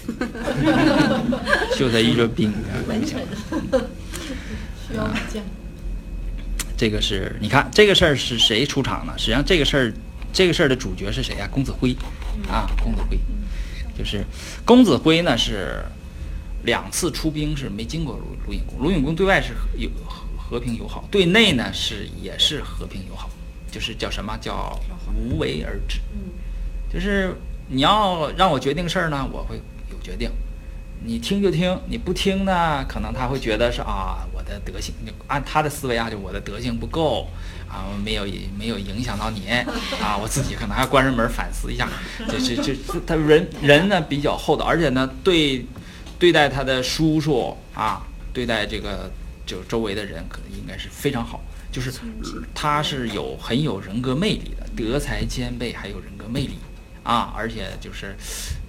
[1.75, 3.25] 秀才遇着兵啊，不行了。
[4.87, 5.43] 需要武将。
[6.77, 9.13] 这个是你看这个事儿是谁出场呢？
[9.17, 9.93] 实际上这个事儿，
[10.31, 11.95] 这个事儿的主角是谁呀、公子辉
[12.47, 13.17] 啊，公子辉，
[13.97, 14.23] 就是
[14.63, 15.83] 公子辉呢是
[16.65, 23.27] 两次出兵是没经过鲁鲁隐公，鲁隐公对外是和友和和平友好，对内呢是也是和平友好，
[23.71, 24.77] 就是叫什么叫
[25.15, 25.99] 无为而治，
[26.93, 27.33] 就是
[27.69, 29.55] 你要让我决定事儿呢，我会
[29.89, 30.29] 有决定。
[31.03, 37.27] 你听就听，你不听呢，可能他会觉得是啊，我的德行，就按他的思维啊，就我的德行不够
[37.67, 39.47] 啊，没有没有影响到你
[39.99, 41.89] 啊，我自己可能还关上门反思一下。
[42.27, 42.75] 这这这，
[43.07, 45.65] 他人人呢比较厚道，而且呢对
[46.19, 49.09] 对待他的叔叔啊，对待这个
[49.43, 51.91] 就周围的人，可能应该是非常好，就是
[52.53, 56.55] 他是有很有人格魅力的，德才兼备，还有人格魅力
[57.03, 58.15] 啊，而且就是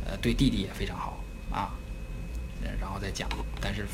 [0.06, 1.70] 呃对弟弟也非常好啊。
[2.80, 3.28] 然后再讲，
[3.60, 3.84] 但是，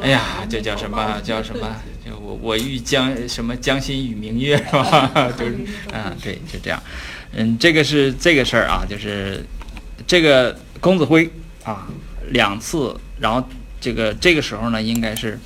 [0.00, 1.76] 哎呀，这叫什么叫什么？
[2.04, 5.10] 就我我欲将什么将心与明月是吧？
[5.36, 5.56] 就是，
[5.92, 6.80] 嗯，对，就这样。
[7.32, 9.44] 嗯，这个是这个事儿啊，就是
[10.06, 11.28] 这个公子辉
[11.64, 11.88] 啊，
[12.30, 13.46] 两次，然后
[13.80, 15.38] 这个这个时候呢，应该是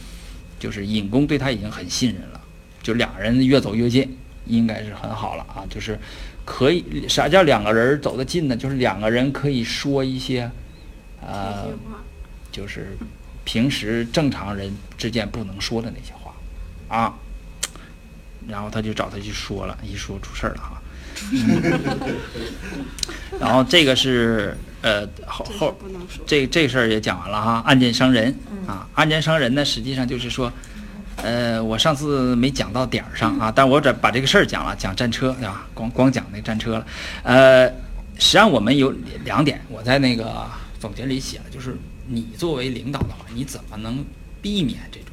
[0.58, 2.39] 就是尹公对他已经很信任了，
[2.90, 5.96] 就两人越走越近，应该是很好了啊，就是
[6.44, 8.57] 可以啥叫两个人走得近呢？
[8.57, 10.50] 就是两个人可以说一些。
[11.22, 11.68] 呃，
[12.50, 12.96] 就是
[13.44, 16.35] 平时正常人之间不能说的那些话，
[16.88, 17.14] 啊，
[18.48, 20.83] 然后他就找他去说了，一说出事儿了哈。
[23.38, 25.79] 然后这个是呃后后。
[26.26, 28.35] 这这事儿也讲完了哈，案件伤人
[28.66, 30.50] 啊，案件伤人呢，实际上就是说，
[31.22, 35.66] 呃，我上次没讲到点儿上啊，但我这把这个事儿讲了，讲战车对吧？
[35.74, 36.87] 光光讲那战车了，
[37.22, 37.68] 呃，
[38.18, 38.90] 实际上我们有
[39.24, 40.46] 两点，我在那个
[40.78, 44.04] 总结里写了，就是你作为领导的话，你怎么能
[44.40, 45.11] 避免这种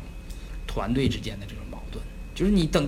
[0.65, 2.04] 团队之间的这种矛盾？
[2.34, 2.88] 就是你等。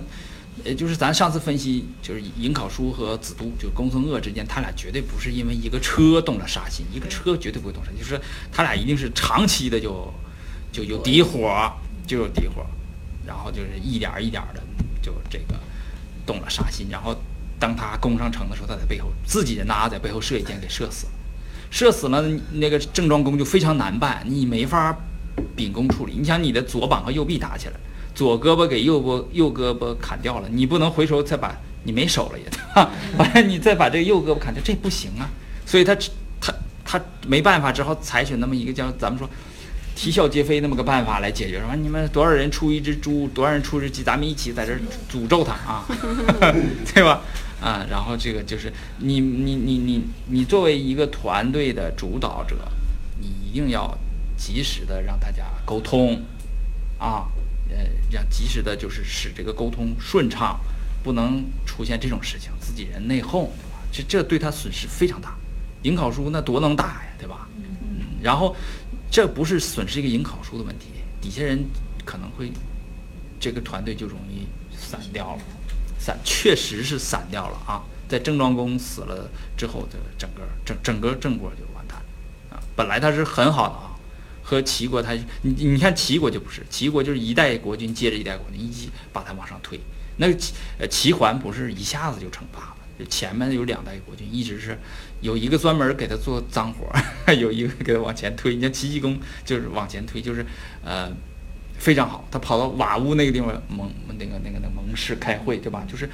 [0.62, 8.20] 呃，就是咱上次分析，就是尹考叔和子都，就公孙鄂之间，他俩绝对不是因为一个车动了杀心，一个车绝对不会动杀心，就是
[8.52, 10.12] 他俩一定是长期的就
[10.70, 11.72] 就有底火，
[12.06, 12.66] 就有底火，
[13.30, 14.60] 然后就是一点儿一点儿的
[15.00, 15.54] 就这个
[16.26, 17.14] 动了杀心，然后
[17.60, 21.12] 当他攻上城的时候，他在背后自己人呐在背后射一箭给射死了，
[21.70, 22.20] 射死了
[22.54, 24.96] 那个郑庄公就非常难办，你没法
[25.54, 27.74] 秉公处理，你想你的左膀和右臂打起来。
[28.12, 32.90] 左胳膊给右膊右胳膊砍掉了，你不能回头再把你没手了也， 对吧？
[33.16, 35.30] 完了你再把这个右胳膊砍掉，这不行啊。
[35.64, 35.94] 所以他
[36.40, 36.52] 他
[36.84, 39.30] 他没办法，只好采取那么一个叫咱们说
[39.94, 41.60] 啼笑皆非那么个办法来解决。
[41.60, 45.84] 说你们多少人出一只猪，多少人出一只鸡，咱们一起在这儿诅咒他啊，
[46.94, 47.22] 对吧？
[47.60, 52.56] 啊，然后这个就是你你你你你作为一个团队的主导者，
[53.20, 53.96] 你一定要
[54.36, 56.22] 及时的让大家沟通
[56.98, 57.28] 啊。
[57.72, 57.76] 呃，
[58.10, 60.58] 让及时的，就是使这个沟通顺畅，
[61.04, 63.78] 不能出现这种事情，自己人内讧，对吧？
[63.92, 65.36] 这这对他损失非常大。
[65.82, 67.46] 尹考叔那多能打呀，对吧？
[67.56, 68.06] 嗯。
[68.20, 68.56] 然后，
[69.10, 70.86] 这不是损失一个尹考叔的问题，
[71.20, 71.64] 底下人
[72.04, 72.52] 可能会，
[73.40, 74.46] 这个团队就容易
[74.76, 75.42] 散掉了，
[75.98, 77.82] 散确实是散掉了啊。
[78.08, 82.62] 在郑庄公死了之后的整个整整个郑国就完蛋了啊。
[82.76, 83.88] 本来他是很好的啊。
[84.42, 89.78] 和齐国，他你你看齐国就不是，齐国就是一代国君接着一代国君，一起把他往上推。
[90.16, 94.76] 那个齐呃齐桓不是一下子就称霸了，就前面有两代国君，一直是
[95.20, 96.90] 有一个专门给他做脏活，
[97.34, 98.54] 有一个给他往前推。
[98.54, 100.44] 你像齐僖公就是往前推，就是
[100.84, 101.10] 呃
[101.78, 105.84] 非常好，他跑到瓦屋那个地方蒙那个那个那个蒙氏开会，对吧？
[105.88, 106.08] 就是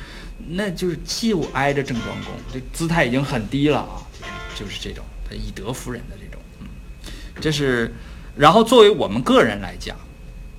[0.51, 4.03] 那就是就挨着郑庄公，这姿态已经很低了啊，
[4.55, 6.67] 就是就是这种他以德服人的这种，嗯，
[7.41, 7.93] 这是。
[8.37, 9.97] 然后作为我们个人来讲，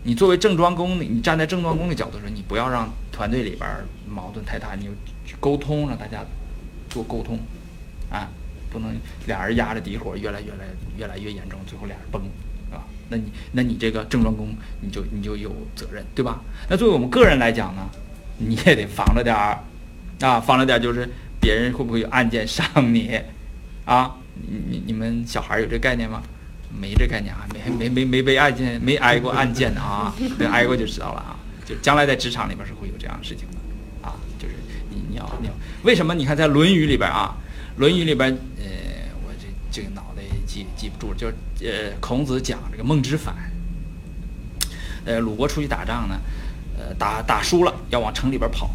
[0.01, 3.69] 你作为郑庄公，你站在郑庄公的角度说，你不要让团队里边
[4.09, 4.91] 矛盾太大，你就
[5.23, 6.25] 去沟通，让大家
[6.89, 7.37] 做沟通，
[8.09, 8.29] 啊，
[8.69, 10.65] 不能俩人压着底火，越来越来
[10.97, 12.21] 越来越严重，最后俩人崩，
[12.71, 14.49] 啊，那你那你这个郑庄公，
[14.81, 16.41] 你就你就有责任，对吧？
[16.69, 17.87] 那作为我们个人来讲呢，
[18.37, 19.59] 你也得防着点儿，
[20.21, 21.07] 啊，防着点儿就是
[21.39, 23.19] 别人会不会有案件伤你，
[23.85, 26.21] 啊，你你你们小孩有这概念吗？
[26.79, 31.39] 没这概念啊，没没没没被案件没挨过案件的啊， 没挨过就知道了啊。
[31.65, 34.53] 就将来在职场里边是会有这样的事情的啊，就是
[34.89, 36.13] 你你要你要为什么？
[36.13, 37.35] 你看在《论语》里边啊，
[37.77, 38.65] 《论语》里边呃，
[39.25, 41.27] 我这这个脑袋记记不住，就
[41.65, 43.35] 呃孔子讲这个孟之反，
[45.05, 46.19] 呃鲁国出去打仗呢，
[46.77, 48.69] 呃打打输了要往城里边跑，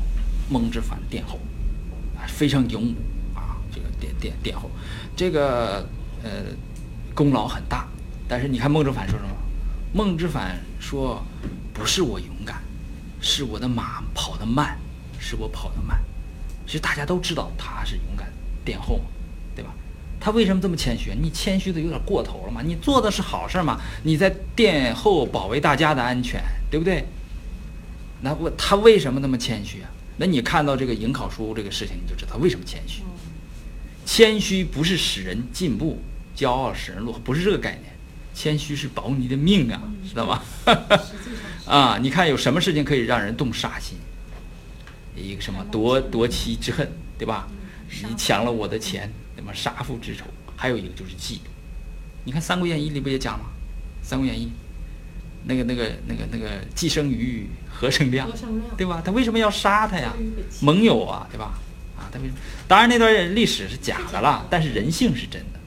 [0.49, 1.39] 孟之反殿后，
[2.17, 2.95] 啊非常勇武
[3.35, 4.71] 啊，这个殿殿殿后，
[5.17, 5.87] 这个
[6.23, 6.31] 呃。
[7.15, 7.87] 功劳很大，
[8.27, 9.37] 但是你看孟之反说什么？
[9.93, 11.23] 孟之反说
[11.75, 12.63] ：“不是我勇敢，
[13.21, 14.79] 是我的马跑得慢，
[15.19, 16.03] 是我跑得慢。”
[16.67, 18.33] 其实大家都知道他是勇敢
[18.65, 19.05] 殿后嘛，
[19.55, 19.75] 对吧？
[20.21, 21.13] 他为什么这么谦虚？
[21.21, 22.63] 你谦虚的有点过头了嘛？
[22.63, 23.81] 你做的是好事嘛？
[24.03, 27.05] 你在殿后保卫大家的安全，对不对？
[28.21, 29.91] 那我他为什么那么谦虚啊？
[30.17, 33.03] 那你看到这个颍考书这个事情，你就知道为什么谦虚。
[34.05, 36.01] 谦虚不是使人进步。
[36.35, 37.93] 骄傲使人落，不是这个概念。
[38.33, 40.43] 谦虚是保你的命啊，知道吗？
[41.69, 43.99] 啊，你看有什么事情可以让人动杀心？
[45.15, 47.47] 一个什么夺夺妻之恨，对吧？
[48.09, 49.53] 你抢了我的钱，那么？
[49.55, 50.25] 杀父之仇。
[50.57, 51.49] 还有一个就是嫉妒。
[52.25, 53.47] 你看《三国演义》里不也讲吗？
[54.09, 54.47] 《三国演义》
[55.45, 58.31] 那个那个那个那个既生瑜，何生亮，
[58.77, 59.03] 对吧？
[59.05, 60.15] 他为什么要杀他呀？
[60.61, 61.59] 盟友啊，对吧？
[61.97, 62.39] 啊，他为什么？
[62.69, 65.59] 当然那段历史是假的了，但是人性是真的。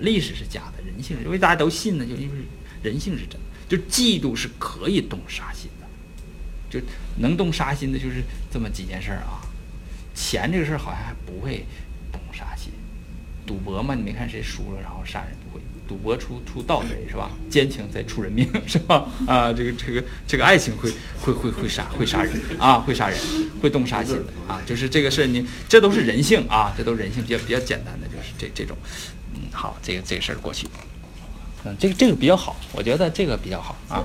[0.00, 2.36] 历史是假的，人性因为大家都信呢，就因为
[2.82, 3.40] 人性是真的。
[3.68, 5.86] 就嫉妒是可以动杀心的，
[6.70, 6.84] 就
[7.18, 9.43] 能动杀心的，就是这么几件事儿啊。
[10.14, 11.66] 钱这个事儿好像还不会
[12.12, 12.72] 动杀心，
[13.46, 17.30] 赌博嘛，你没看谁输了然后杀人不会，赌博出出盗贼是吧？
[17.50, 19.06] 奸情再出人命是吧？
[19.26, 23.18] 啊，这个这个这个爱情会会会会杀会杀人啊，会杀人
[23.60, 28.76] 会动杀心的啊，就是这个事儿你这都是人性啊，这都人性比较比较简单的，就是这这种。
[29.34, 30.68] 嗯，好，这个这个事儿过去。
[31.66, 34.04] 嗯，这个这个比较好，我觉得这个比较好啊。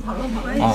[0.60, 0.74] 啊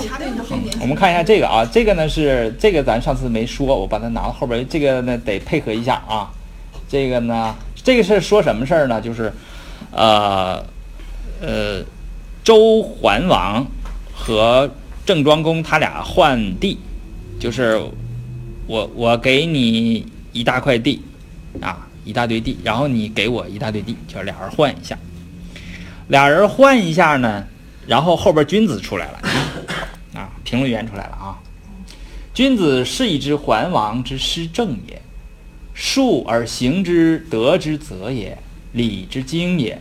[0.81, 6.31] 我们看一下这个啊，这个呢是这个咱上次没说，我把它拿到后边，这个呢得配合一下啊。
[6.87, 9.01] 这个呢，这个是说什么事儿呢？
[9.01, 9.33] 就是，
[9.91, 10.63] 呃，
[11.41, 11.83] 呃，
[12.45, 13.67] 周桓王
[14.15, 14.71] 和
[15.07, 16.79] 郑庄公他俩换地，
[17.41, 17.81] 就是
[18.67, 21.03] 我我给你一大块地，
[21.63, 24.97] 啊，一大堆地，然后你给我一大堆地，就是俩人换一下。
[26.09, 27.47] 俩人换一下呢，
[27.87, 29.21] 然后后边君子出来了，
[30.15, 31.39] 啊，评论员出来了啊。
[32.35, 35.01] 君子是以之桓王之施政也，
[35.73, 38.37] 述而行之德之则也，
[38.73, 39.81] 礼之经也。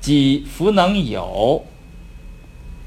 [0.00, 1.64] 己弗能有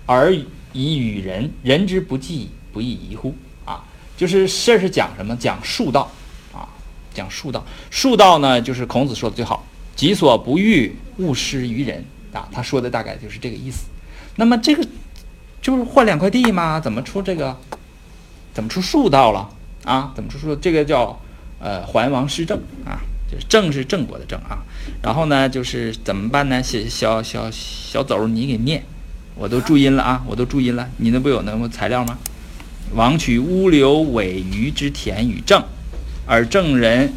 [0.06, 0.36] 而
[0.72, 3.34] 以与人，人之不济，不亦宜乎？
[3.66, 3.84] 啊，
[4.16, 5.36] 就是这是讲什么？
[5.38, 6.12] 讲术道
[6.54, 6.70] 啊，
[7.12, 7.66] 讲术道。
[7.90, 13.86] 术道呢，就是孔子说的最好：“己所不欲，勿施于人。”啊，他说的大概就是这个意思。
[14.36, 14.86] 那么这个
[15.62, 17.58] 就是换两块地嘛，怎么出这个？
[18.54, 19.50] 怎么出数道了
[19.84, 20.12] 啊？
[20.16, 20.56] 怎么出数？
[20.56, 21.20] 这个叫
[21.60, 24.66] 呃桓王施政啊，就是政是郑国的政啊。
[25.04, 26.62] 然后呢，就是怎么办呢？
[26.63, 28.84] 小小小小走，你给念，
[29.36, 30.90] 我都注音了啊，我都注音了。
[30.98, 32.18] 你那不有那么材料吗？
[32.96, 35.63] 王取乌刘尾鱼之田与郑，
[36.26, 37.13] 而郑人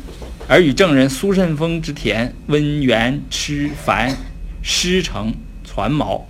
[0.49, 4.14] 而与郑人苏慎风之田温元吃樊
[4.62, 6.27] 师承传毛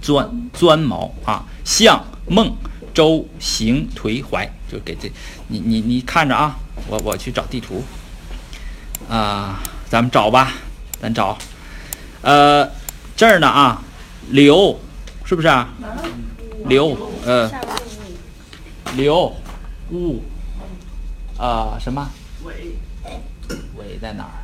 [0.00, 2.56] 钻钻毛啊，向孟
[2.92, 5.10] 周行颓怀，就给这
[5.48, 6.56] 你你你看着啊，
[6.88, 7.82] 我我去找地图。
[9.08, 10.52] 啊、咱们找吧，
[11.00, 11.36] 咱找，
[12.22, 12.70] 呃，
[13.14, 13.82] 这儿呢啊，
[14.30, 14.80] 刘
[15.24, 15.68] 是不是啊？
[16.66, 17.50] 刘呃，
[18.96, 19.34] 刘
[19.90, 20.22] 乌
[21.36, 22.10] 啊什么？
[22.44, 22.76] 尾。
[23.76, 24.43] 尾在哪儿？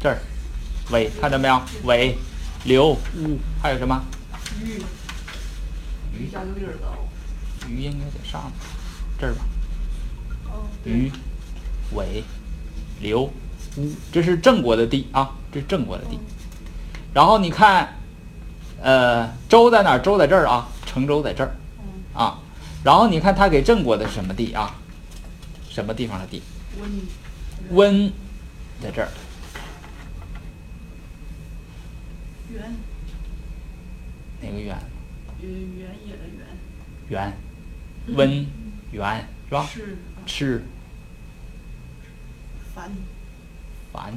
[0.00, 0.18] 这儿，
[0.90, 1.60] 尾看到没有？
[1.84, 2.16] 尾，
[2.64, 4.00] 刘乌还有什么？
[4.62, 4.82] 鱼
[6.12, 6.40] 鱼下
[7.68, 8.52] 鱼应该在上面，
[9.18, 9.44] 这儿吧。
[10.50, 11.10] 哦，鱼、
[11.94, 12.22] 尾、
[13.00, 16.18] 刘、乌，这是郑国的地啊，这是郑国的地。
[17.12, 17.96] 然后你看，
[18.80, 19.98] 呃，周在哪儿？
[19.98, 21.54] 周在这儿啊，成周在这儿
[22.14, 22.38] 啊。
[22.84, 24.74] 然后你看他给郑国的是什么地啊？
[25.68, 26.42] 什么地方的地？
[26.80, 26.90] 温
[27.70, 28.12] 温
[28.80, 29.08] 在这儿，
[34.40, 34.76] 哪个原？
[34.76, 36.46] 呃原野的原
[37.08, 37.32] 原，
[38.16, 38.46] 温
[38.90, 39.64] 原是吧？
[39.64, 39.96] 是。
[40.26, 40.64] 赤
[42.74, 42.90] 凡。
[43.92, 44.14] 凡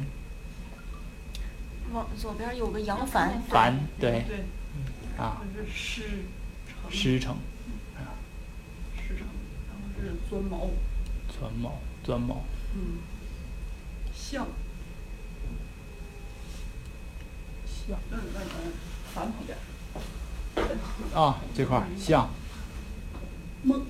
[1.93, 4.23] 往左边有个杨帆，繁对。
[4.27, 4.43] 对，
[5.17, 6.03] 啊，是师
[6.67, 7.37] 承师承
[8.97, 9.27] 师承，
[9.67, 10.69] 然后是钻毛，
[11.29, 12.43] 钻毛钻毛
[12.75, 12.99] 嗯，
[14.13, 14.47] 象
[17.65, 18.71] 象嗯嗯嗯，
[19.13, 19.57] 繁旁边
[21.13, 22.29] 啊这块儿象
[23.63, 23.85] 孟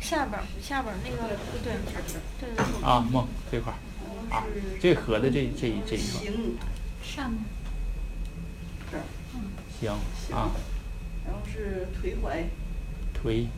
[0.00, 1.16] 下边儿下边儿那个
[1.62, 1.72] 对对
[2.38, 2.50] 对。
[2.56, 3.76] 对，啊梦这块儿。
[4.28, 4.44] 啊
[4.80, 6.56] 这合的这这这一块儿行
[7.02, 7.40] 上面。
[8.90, 9.02] 这儿，
[9.80, 9.90] 行。
[10.36, 10.50] 啊
[11.24, 12.44] 然后是颓淮
[13.12, 13.48] 推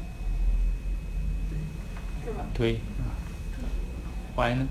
[2.25, 2.47] 是吧？
[2.55, 3.13] 腿啊
[4.37, 4.67] 淮呢？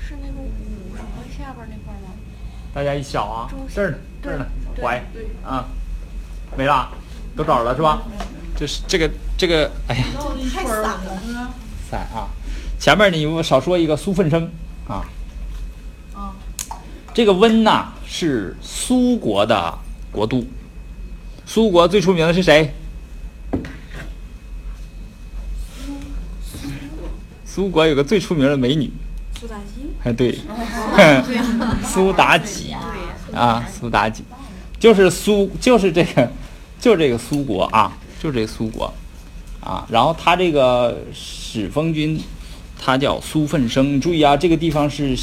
[0.00, 2.10] 是那个五什么下边儿那块儿吗？
[2.78, 5.26] 大家一小啊这儿呢这儿呢对淮对。
[5.44, 5.66] 啊
[6.56, 6.88] 没了，
[7.34, 8.02] 都找着了是吧？
[8.56, 10.04] 这是这个这个哎呀。
[10.14, 11.00] 绕了一圈儿了？
[11.90, 12.30] 散啊，
[12.78, 14.48] 前面你少说一个苏奋生
[14.86, 15.04] 啊，
[16.14, 16.30] 啊，
[17.12, 19.76] 这个温呐是苏国的
[20.12, 20.46] 国都，
[21.46, 22.72] 苏国最出名的是谁？
[27.44, 28.92] 苏国有个最出名的美女，
[29.38, 30.36] 苏妲己，哎对，
[31.86, 32.74] 苏妲己
[33.32, 34.24] 啊，苏妲己，
[34.80, 36.28] 就是苏，就是这个，
[36.80, 38.92] 就是这个苏国啊，就这个苏国
[39.60, 39.86] 啊。
[39.88, 42.20] 然后他这个始封君，
[42.80, 44.00] 他叫苏奋生。
[44.00, 45.16] 注意啊，这个地方是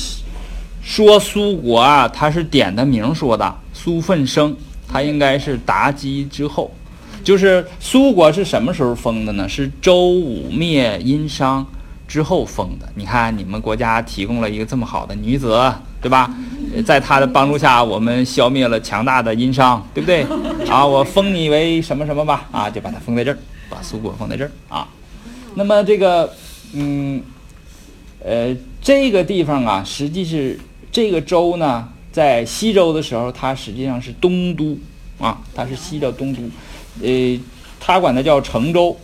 [0.82, 3.53] 说苏国啊，他是点的名说的。
[3.74, 4.55] 苏奋生，
[4.88, 6.74] 他应该是妲己之后。
[7.22, 9.49] 就是苏国是什么时候封的呢？
[9.49, 11.66] 是周武灭殷商
[12.08, 12.88] 之后封的。
[12.95, 16.30] 你看，你们国家提供了一个这么好的女子，对吧？
[16.86, 20.26] 在她的帮助下，我们消灭了强大的殷商，对不对？
[20.70, 22.47] 啊，我封你为什么什么吧？
[22.51, 23.38] 啊，就把它封在这儿，
[23.70, 24.88] 把苏国封在这儿啊。
[25.56, 26.34] 那么这个，
[26.74, 27.22] 嗯，
[28.24, 30.60] 呃，这个地方啊，实际是
[30.91, 34.78] 这个州呢，在西周的时候，它实际上是东都
[35.18, 36.41] 啊，它是西的东都。
[37.01, 37.39] 呃，
[37.80, 38.95] 他管它叫成州。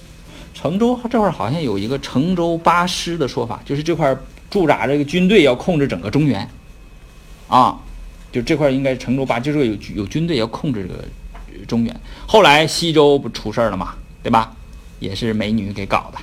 [0.61, 6.47] 成州这块儿好像有一个成州八师的说法，就是这块儿驻扎这个军队要控制整个中原，
[7.47, 7.79] 啊，
[8.31, 11.03] 就这块儿应该是成州八，就是有有军队要控制这个
[11.47, 11.99] 呃中原。
[12.27, 14.53] 后来西周不出事儿了嘛，对吧？
[14.99, 16.19] 也是美女给搞的，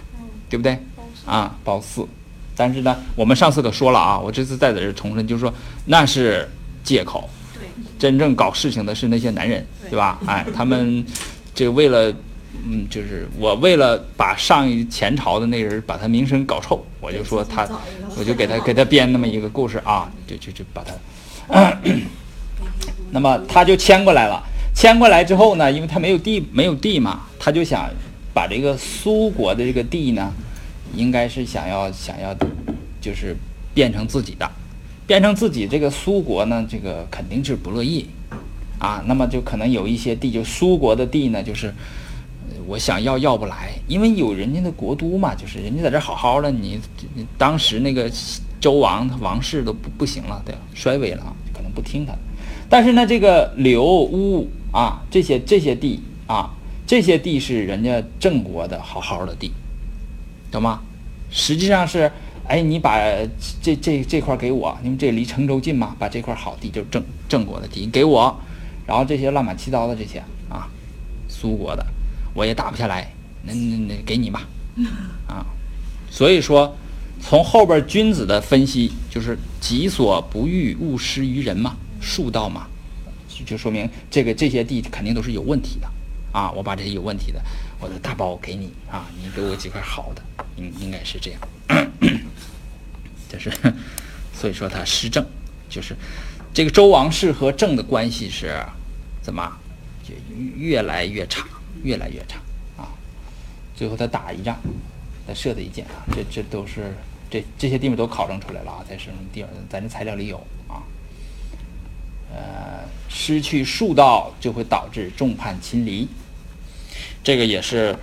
[0.49, 0.78] 对不对？
[1.26, 2.07] 啊，褒姒。
[2.55, 5.53] 但是呢，我们上次可说了啊，我这次再在这儿重申，就是说
[5.86, 6.49] 那是
[6.84, 7.62] 借口，对，
[7.99, 10.20] 真正搞事情的是那些男人，对吧？
[10.26, 11.05] 哎，他们
[11.55, 12.14] 这为了，
[12.66, 17.68] 嗯，就是我为了把上一前朝的那人把他名声搞臭，我就说他，
[18.16, 21.78] 我就给他给他编那么一个故事啊，就就就把他，
[23.11, 24.42] 那么他就迁过来了。
[24.74, 27.90] 迁过来之后呢，因为他没有地没有地嘛，他就想
[28.32, 30.32] 把这个苏国的这个地呢，
[30.94, 32.32] 应该是想要想要，
[33.01, 33.36] 就是
[33.74, 34.49] 变成自己的，
[35.05, 38.07] 变成自己这个苏国呢，这个肯定是不乐意
[38.78, 39.03] 啊。
[39.07, 41.74] 那么就可能有一些地，就苏国的地呢，就是呃
[42.68, 46.78] 我想要要不来，因为有人家的国都嘛，就是人家在这好好的，你
[47.14, 48.12] 你当时那个
[48.60, 50.60] 周王他王室都不不行了，对吧？
[50.74, 52.18] 衰微了啊，可能不听他的。
[52.68, 56.50] 但是呢，这个刘乌啊，这些这些地啊，
[56.86, 59.50] 这些地是人家郑国的好好的地，
[60.50, 60.82] 懂吗？
[61.30, 62.12] 实际上是，
[62.46, 63.00] 哎，你把
[63.62, 68.38] 这这这块给我，因为这离成州近嘛，把这块好地就郑郑国的地给我，
[68.86, 70.68] 然后这些乱七糟的这些啊，
[71.28, 71.86] 苏国的
[72.39, 73.12] 我也打不下来，
[73.43, 74.47] 那那那给你吧，
[75.26, 75.45] 啊，
[76.09, 76.72] 所以说
[77.20, 82.68] 从后边君子的分析就是己所不欲，勿施于人嘛，术道嘛，
[83.28, 85.91] 就就说明这个这些地肯定都是有问题的
[86.30, 86.53] 啊！
[86.53, 87.43] 我把这些有问题的，
[87.80, 90.22] 我的大包给你啊，你给我几块好的，
[90.57, 91.41] 应应该是这样。
[93.28, 93.51] 就是，
[94.32, 95.26] 所以说他施政，
[95.68, 95.97] 就是
[96.55, 98.55] 这个周王室和政的关系是
[99.20, 99.43] 怎么
[100.05, 100.14] 就
[100.57, 101.45] 越来越差，
[101.83, 102.39] 越来越差
[102.76, 102.89] 啊！
[103.74, 104.59] 最后他打一仗，
[105.26, 106.95] 他射他一箭啊，这这都是
[107.31, 110.37] 这这些地方都考证出来了啊，在什么地方，咱这材料里有
[110.68, 110.83] 啊。
[112.31, 116.07] 呃，失去术道就会导致众叛亲离，
[117.24, 117.97] 这个也是，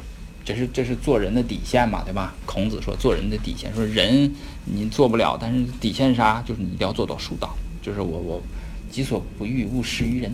[0.43, 2.33] 这是这是做人的底线嘛，对吧？
[2.43, 4.33] 孔子说做人的底线，说人
[4.65, 6.41] 你做不了，但是底线啥？
[6.41, 8.41] 就是你一定要做到术道，就是我我
[8.89, 10.31] 己所不欲，勿施于人，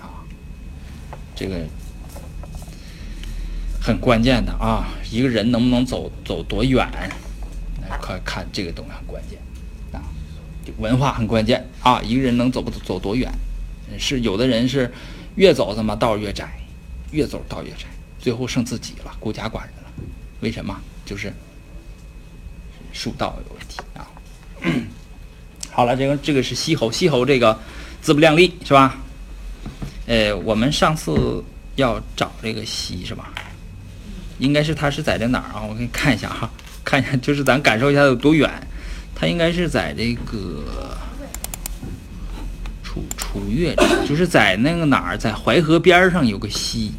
[0.00, 0.22] 啊，
[1.34, 1.66] 这个
[3.80, 9.38] 很关键的啊，一个人能不能走走多远，来看看这个东西很关键
[9.92, 10.04] 啊。
[10.78, 12.00] 文化很关键啊！
[12.02, 13.32] 一个人能走不走多远，
[13.98, 14.92] 是有的人是
[15.36, 16.48] 越走怎么道越窄，
[17.10, 17.86] 越走道越窄，
[18.18, 19.90] 最后剩自己了，孤家寡人了。
[20.40, 20.78] 为什么？
[21.04, 21.32] 就是
[22.92, 24.06] 树道有问题啊。
[25.72, 27.58] 好了，这个这个是西侯，西侯这个
[28.02, 28.98] 自不量力是吧？
[30.06, 31.42] 呃，我们上次
[31.76, 33.32] 要找这个西是吧？
[34.40, 35.62] 应该是他是在这哪儿啊？
[35.62, 36.50] 我给你看一下哈，
[36.82, 38.50] 看一下，就是咱感受一下有多远。
[39.14, 40.96] 它应该是在这个
[42.82, 43.74] 楚楚越，
[44.08, 46.92] 就是在那个哪儿，在淮河边上有个溪，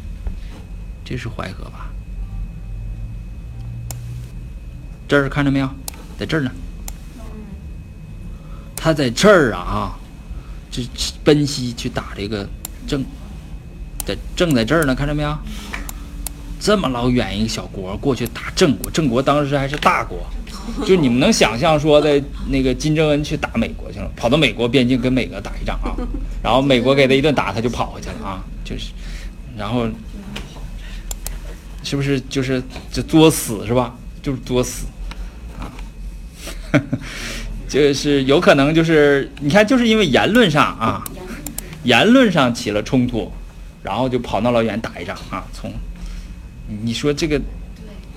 [1.04, 1.90] 这是淮河吧？
[5.08, 5.68] 这儿看着没有，
[6.16, 6.50] 在这儿呢。
[8.76, 9.98] 他在这儿啊，
[10.70, 10.82] 这
[11.24, 12.48] 奔西去打这个
[12.86, 13.04] 郑，
[14.06, 15.36] 在正在这儿呢，看着没有？
[16.62, 20.18] 这么老远一个小国过去打郑国，郑国当时还是大国。
[20.86, 25.90] 就你们能想象说的那个金正恩去打美国去了，跑到美国边境跟美国打一仗啊，
[26.40, 28.92] 然后美国给他一顿打，他就跑回去了啊，就是，
[29.56, 29.88] 然后
[31.82, 33.92] 是不是就是就作死是吧？
[34.22, 34.86] 就是作死
[35.58, 35.66] 啊，
[37.68, 41.02] 就是有可能就是你看就是因为言论上啊，
[41.82, 43.32] 言论上起了冲突，
[43.82, 45.72] 然后就跑那老远打一仗啊，从
[46.82, 47.40] 你说这个。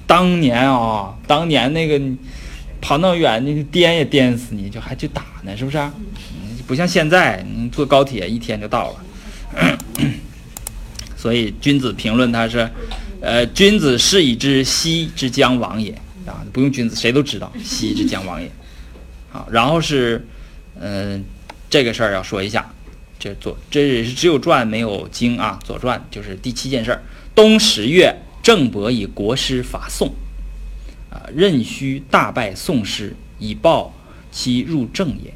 [0.07, 1.99] 当年啊，当年那个
[2.79, 5.79] 跑那么远，那个颠也颠死你，就还去打呢，是不是？
[5.79, 9.73] 嗯，不像现在，你坐高铁一天就到了。
[11.17, 12.69] 所以君子评论他是，
[13.19, 15.91] 呃，君子是以知西之将亡也
[16.27, 18.47] 啊，不用君子，谁都知道西之将亡也。
[19.31, 20.23] 好，然后是，
[20.79, 21.25] 嗯，
[21.67, 22.71] 这个事儿要说一下，
[23.17, 27.01] 这左这也是只有传没有经啊，左传就是第七件事儿，
[27.33, 28.15] 冬十月。
[28.45, 30.07] 郑伯以国师伐宋，
[31.09, 33.91] 啊，任须大败宋师，以报
[34.31, 35.33] 其入郑也。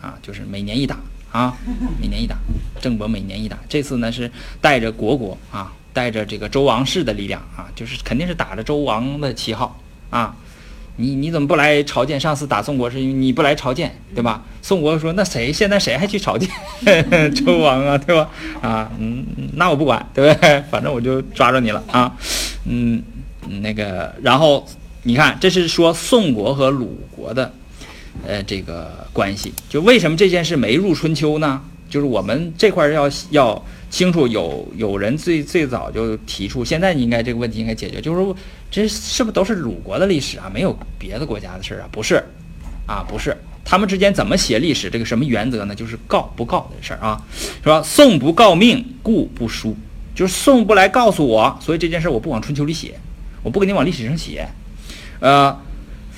[0.00, 1.00] 啊，就是每年一打
[1.32, 1.58] 啊，
[2.00, 2.36] 每年一打。
[2.80, 4.30] 郑伯每年一打，这次呢是
[4.60, 9.76] 带着国国啊，带着这个周王室的力量啊，就是肯定是打着周王的旗号
[10.08, 10.36] 啊。
[11.02, 12.18] 你你怎么不来朝见？
[12.20, 14.40] 上次打宋国是因为你不来朝见，对吧？
[14.62, 16.48] 宋国说：“那谁现在谁还去朝见
[17.34, 17.98] 周王啊？
[17.98, 18.30] 对吧？
[18.62, 20.62] 啊，嗯，那我不管，对不对？
[20.70, 22.14] 反正我就抓着你了啊，
[22.66, 23.02] 嗯，
[23.60, 24.64] 那个，然后
[25.02, 27.52] 你看，这是说宋国和鲁国的
[28.24, 29.52] 呃这个关系。
[29.68, 31.60] 就为什么这件事没入春秋呢？
[31.92, 38.34] 就是我们这块要要清楚，有有人最最早就提出，现在应该这个问题应该解决，就是说
[38.70, 40.50] 这是不是都是鲁国的历史啊？
[40.54, 41.88] 没有别的国家的事儿啊？
[41.92, 42.24] 不是，
[42.86, 44.88] 啊不是，他们之间怎么写历史？
[44.88, 45.74] 这个什么原则呢？
[45.74, 47.22] 就是告不告的事儿啊，
[47.62, 47.82] 是吧？
[47.82, 49.76] 宋不告命，故不书，
[50.14, 52.94] 就是宋不来告诉我，所以这件事我不往春秋里写，
[53.42, 54.48] 我不给你往历史上写，
[55.20, 55.54] 呃，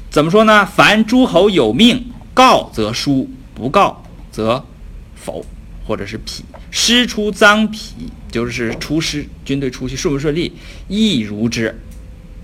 [0.09, 0.64] 怎么说呢？
[0.64, 4.64] 凡诸侯有命，告则书，不告则
[5.16, 5.45] 否，
[5.87, 6.45] 或者是匹。
[6.70, 7.93] 师出脏匹，
[8.30, 10.53] 就是出师，军队出去顺不顺利，
[10.89, 11.78] 亦如之。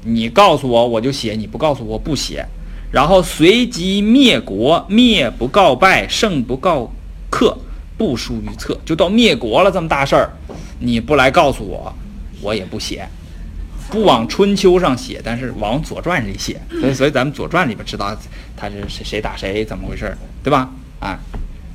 [0.04, 2.44] 你告诉我，我就写；你不告诉我，不写。
[2.92, 6.92] 然后随即灭国，灭不告败，胜不告
[7.30, 7.56] 克，
[7.96, 10.30] 不输于策，就到灭国了这么大事儿，
[10.78, 11.94] 你不来告诉我，
[12.40, 13.06] 我也不写。
[13.90, 18.16] 不往春秋上写，但是往左传里写，所以所以咱们左传里边知道
[18.56, 20.70] 他是谁谁打谁怎么回事儿，对吧？
[21.00, 21.18] 啊，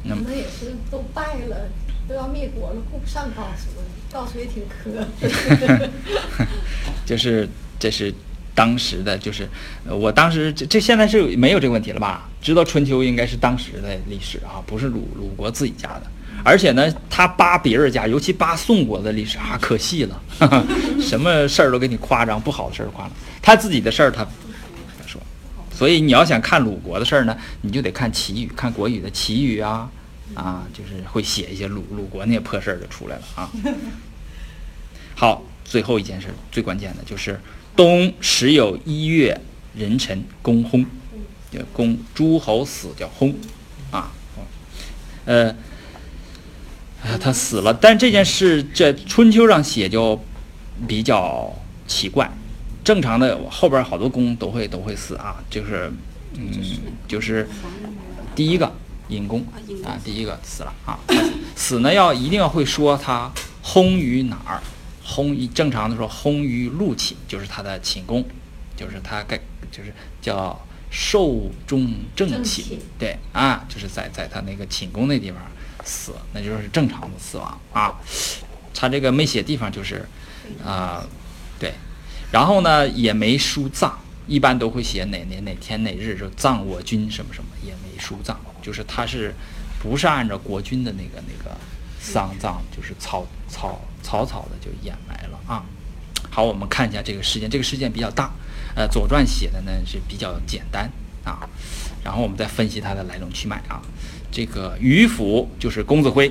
[0.07, 1.67] 那么也是都败了，
[2.07, 5.05] 都要灭国了，顾不上告诉了，告诉也挺磕。
[7.05, 7.49] 就是
[7.79, 8.13] 这是
[8.53, 9.47] 当时的，就是
[9.85, 12.29] 我当时这这现在是没有这个问题了吧？
[12.41, 16.03] 知道春秋应该是当时的历史啊，不是鲁鲁国自己家的。
[16.43, 20.21] 而且呢，他扒别人家，尤其扒宋国的历史啊，可细了，
[21.01, 24.23] 什么事儿都给你夸张，不好的事儿夸张，他自己的事儿他。
[25.75, 29.89] 所以你要想看鲁国的事儿呢，你就得看齐语，看国语的齐语啊，
[30.33, 33.51] 啊，就是会写一些鲁鲁国那些破事儿就出来了啊。
[35.15, 37.39] 好，最后一件事最关键的就是
[37.75, 39.39] 冬时有一月，
[39.75, 40.85] 壬辰公薨，
[41.51, 43.33] 就公诸侯死叫薨，
[43.91, 44.11] 啊，
[45.25, 45.53] 呃。
[47.03, 50.19] 啊，他死了，但这件事在春秋上写就
[50.87, 51.53] 比较
[51.85, 52.27] 奇怪。
[52.85, 55.91] 正常的后边好多宫都会都会死啊，就是
[56.35, 56.47] 嗯，
[57.05, 57.45] 就是
[58.33, 58.71] 第一个
[59.09, 59.45] 尹宫
[59.83, 60.97] 啊，第一个死了啊，
[61.55, 63.29] 死呢要一定要会说他
[63.61, 64.61] 轰于哪儿，
[65.03, 68.23] 轰于正常的说轰于陆寝，就是他的寝宫，
[68.77, 69.37] 就是他该
[69.71, 70.57] 就是叫
[70.89, 75.41] 寿终正正寝寝，对啊，就是在在他那个寝宫那地方。
[75.87, 77.93] 死，那就是正常的死亡啊。
[78.73, 80.03] 他这个没写地方就是，
[80.65, 81.07] 啊、对，
[82.35, 83.93] 然后呢也没书葬，
[84.27, 89.33] 一般都会写哪年哪天哪日就葬我军什么什么，也没书葬，就是他是
[89.81, 91.55] 不是按照国君的那个那个
[91.97, 95.63] 丧葬，就是草草草草的就掩埋了啊。
[96.29, 98.29] 好，我们看一下这个事件，这个事件比较大，
[98.75, 100.91] 呃，《左传》写的呢是比较简单
[101.23, 101.47] 啊，
[102.03, 103.81] 然后我们再分析它的来龙去脉啊。
[104.29, 106.29] 这个于府就是公子辉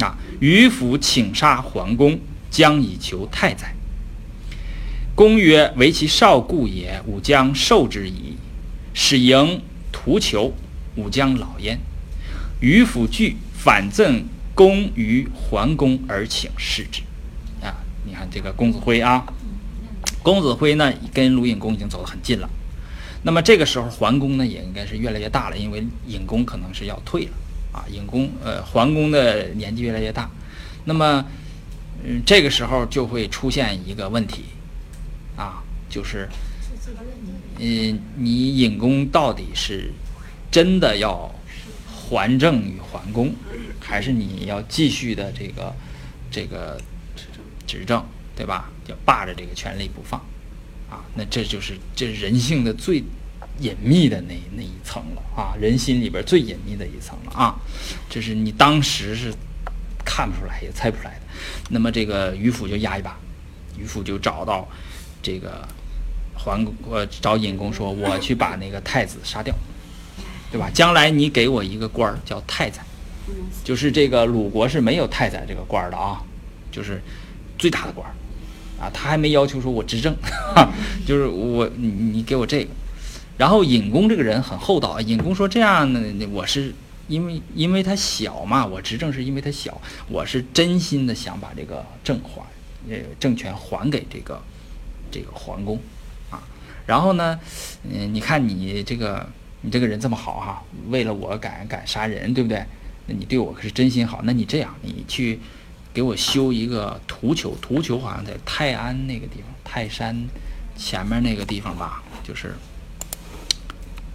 [0.00, 2.18] 啊，于府请杀桓公，
[2.50, 3.74] 将以求太宰。
[5.14, 8.36] 公曰：“为其少故也，吾将受之矣。”
[8.94, 10.52] 使迎图求，
[10.96, 11.78] 吾将老焉。
[12.60, 17.02] 于府惧，反赠公于桓公而请弑之。
[17.62, 17.74] 啊，
[18.06, 19.24] 你看这个公子辉啊，
[20.22, 22.48] 公子辉呢跟鲁隐公已经走得很近了。
[23.22, 27.32] 那么这个时候，桓公呢也应该是越来越大了，因为隐公可能是要退了
[27.72, 27.84] 啊。
[27.90, 30.30] 隐公呃，桓公的年纪越来越大，
[30.84, 31.24] 那么
[32.04, 34.44] 嗯，这个时候就会出现一个问题，
[35.92, 36.26] 就是
[37.58, 39.92] 嗯，你尹公到底是
[40.50, 41.30] 真的要
[41.86, 43.32] 还政于桓公，
[43.78, 45.74] 还是你要继续的这个
[46.30, 46.80] 这个
[47.66, 48.02] 执政，
[48.34, 48.70] 对吧？
[48.88, 50.18] 要霸着这个权力不放。
[50.90, 53.02] 啊，那这就是这人性的最
[53.60, 57.54] 隐秘的那那一层了啊，人心里边最隐秘的一层了啊，
[58.10, 59.32] 这是你当时是
[60.04, 61.20] 看不出来也猜不出来的。
[61.70, 63.16] 那么这个于府就压一把，
[63.78, 64.68] 于府就找到
[65.22, 65.66] 这个
[66.42, 69.54] 桓公，呃，找尹公说，我去把那个太子杀掉，
[70.50, 70.68] 对吧？
[70.74, 72.82] 将来你给我一个官儿叫太宰，
[73.62, 76.20] 就是这个鲁国是没有太宰这个官儿的啊，
[76.70, 77.00] 就是
[77.58, 78.12] 最大的官儿。
[78.80, 80.12] 啊，他还没要求说我执政，
[81.06, 82.70] 就是我你你给我这个，
[83.38, 86.00] 然后尹公这个人很厚道，尹公说这样呢，
[86.32, 86.74] 我是
[87.06, 92.42] 因为因为他小嘛，我执政是因为他小，我是真心的想把这个政还，
[92.90, 94.42] 呃政权还给这个
[95.12, 95.80] 这个桓公啊，
[96.86, 97.38] 然后呢，
[97.84, 99.26] 嗯，你看你这个
[99.60, 102.64] 你这个人这么好哈，为了我敢敢杀人，对不对？
[103.06, 105.38] 那你对我可是真心好，那你这样，你去。
[105.94, 110.26] 给我修一个图丘，图丘好像在泰安那个地方，泰山
[110.74, 112.54] 前面那个地方吧，就是，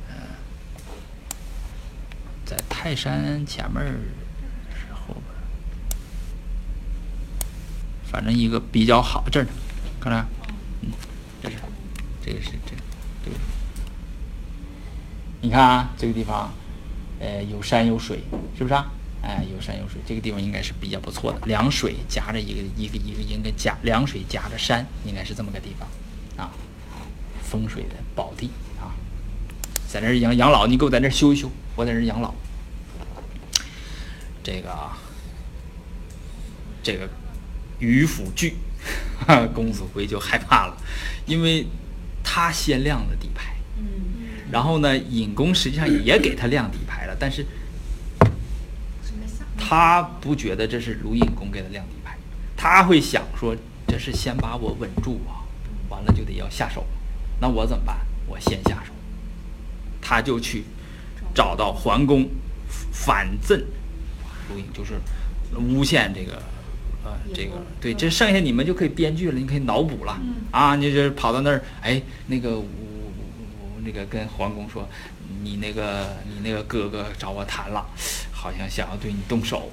[0.09, 0.15] 呃，
[2.43, 5.25] 在泰山前面是后边，
[8.11, 9.45] 反正一个比较好这儿，
[10.01, 10.25] 看着，
[12.27, 12.75] 这个是这，
[13.23, 13.37] 这个，
[15.39, 16.51] 你看啊，这个地方
[17.21, 18.19] 呃，有山有水，
[18.57, 18.91] 是不是啊？
[19.23, 21.39] 哎，有山有水，这个地方应该是比较不错的。
[21.45, 25.87] 凉水夹着一个一个一个应该夹凉水夹着山，应该是这么个地方
[26.45, 26.51] 啊，
[27.41, 28.91] 风水的宝地啊，
[29.87, 32.33] 在那儿养养老，你给我在那儿修一修，我在那儿养老。
[34.43, 34.97] 这个啊，
[36.83, 37.09] 这个
[37.79, 38.57] 于府惧，
[39.53, 40.77] 公子辉就害怕了，
[41.25, 41.65] 因为
[42.29, 43.55] 他先亮了底牌。
[43.77, 43.85] 嗯，
[44.51, 47.45] 然后呢，尹公实际上也给他亮底牌了，但是
[49.57, 52.17] 他不觉得这是卢尹公给他亮底牌，
[52.57, 53.55] 他会想说
[53.87, 55.47] 这是先把我稳住啊，
[55.87, 56.85] 完了就得要下手，
[57.39, 57.97] 那我怎么办？
[58.27, 58.91] 我先下手，
[60.01, 60.65] 他就去
[61.33, 62.29] 找到桓公
[62.91, 63.57] 反赠
[64.49, 64.99] 卢尹，就是
[65.55, 66.43] 诬陷这个。
[67.07, 70.19] 呃，这个对，这剩下你们就可以编剧了，你可以脑补了、
[70.51, 70.75] 啊！
[70.75, 72.65] 你就跑到那儿，哎，那个我我
[73.61, 74.85] 我那个跟皇宫说，
[75.41, 77.85] 你那个你那个哥哥找我谈了，
[78.31, 79.71] 好像想要对你动手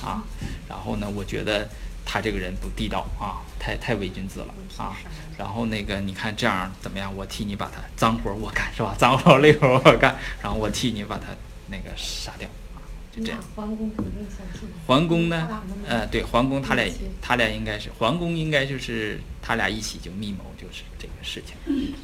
[0.00, 0.22] 啊。
[0.68, 1.68] 然后呢，我觉得
[2.04, 4.94] 他这个人不地道啊，太太伪君子了啊。
[5.36, 7.12] 然后那个你看这样怎么样？
[7.16, 8.94] 我替你把他脏活我干是吧？
[8.96, 11.24] 脏活累活我干，然后我替你把他
[11.68, 12.65] 那个杀掉啊，
[13.16, 13.40] 就这样。
[14.86, 15.48] 桓公呢？
[15.88, 16.84] 呃，对，桓公他俩
[17.22, 21.56] 他俩应该是桓公应该就是他俩一起就密谋就是这个事情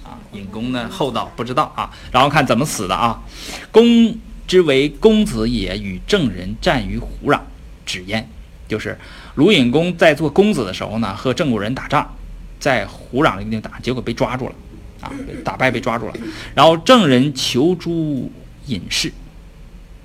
[0.03, 0.19] 啊。
[0.33, 3.23] 尹公呢厚道不知道啊，然后看怎么死的啊。
[3.71, 4.17] 公
[4.49, 7.41] 之为公子也，与郑人战于胡壤，
[7.85, 8.29] 止焉。
[8.69, 8.99] 就是
[9.35, 12.17] 鲁隐公在做公子的时候呢，和郑国人打仗，
[12.59, 14.55] 在胡壤那个地方打，结果被抓住了
[15.03, 16.15] 啊，被打败被抓住了。
[16.55, 18.33] 然后郑人求诸
[18.67, 19.13] 隐士，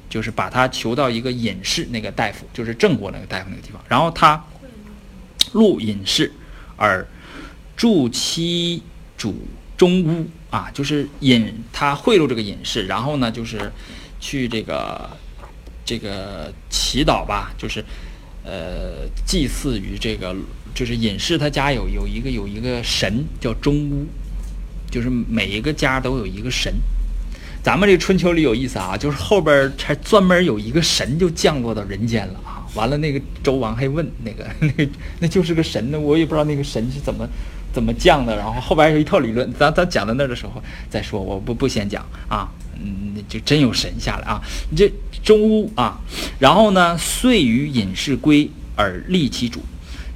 [0.09, 4.41] 就是把他求到一个隐士那个大夫，就是郑国那个大夫那个地方，然后他
[5.51, 6.31] 入隐士，
[6.75, 7.05] 而
[7.75, 8.81] 助其
[9.17, 13.71] 主中巫啊，就是隐他贿赂这个隐士，然后呢就是
[14.19, 15.09] 去这个
[15.85, 17.83] 这个祈祷吧，就是
[18.43, 20.35] 呃祭祀于这个
[20.73, 24.07] 就是隐士他家有有一个有一个神叫中巫，
[24.89, 26.73] 就是每一个家都有一个神。
[27.68, 32.63] 咱们这个春秋里有意思啊，就是后边儿还专门有一个神就降落到人间了啊。
[32.76, 34.47] 完了，那个周王还问那个
[34.78, 34.89] 那
[35.20, 37.28] 那就是个神呢，我也不知道那个神是怎么
[37.74, 38.34] 怎么降的。
[38.38, 42.49] 然后后边有一套理论，咱咱讲到那儿的时候再说，我不不先讲啊。
[42.82, 44.41] 嗯，就真有神下来啊，
[44.74, 44.89] 这
[45.22, 45.99] 中巫啊，
[46.39, 49.59] 然后呢，遂于隐士归而立其主。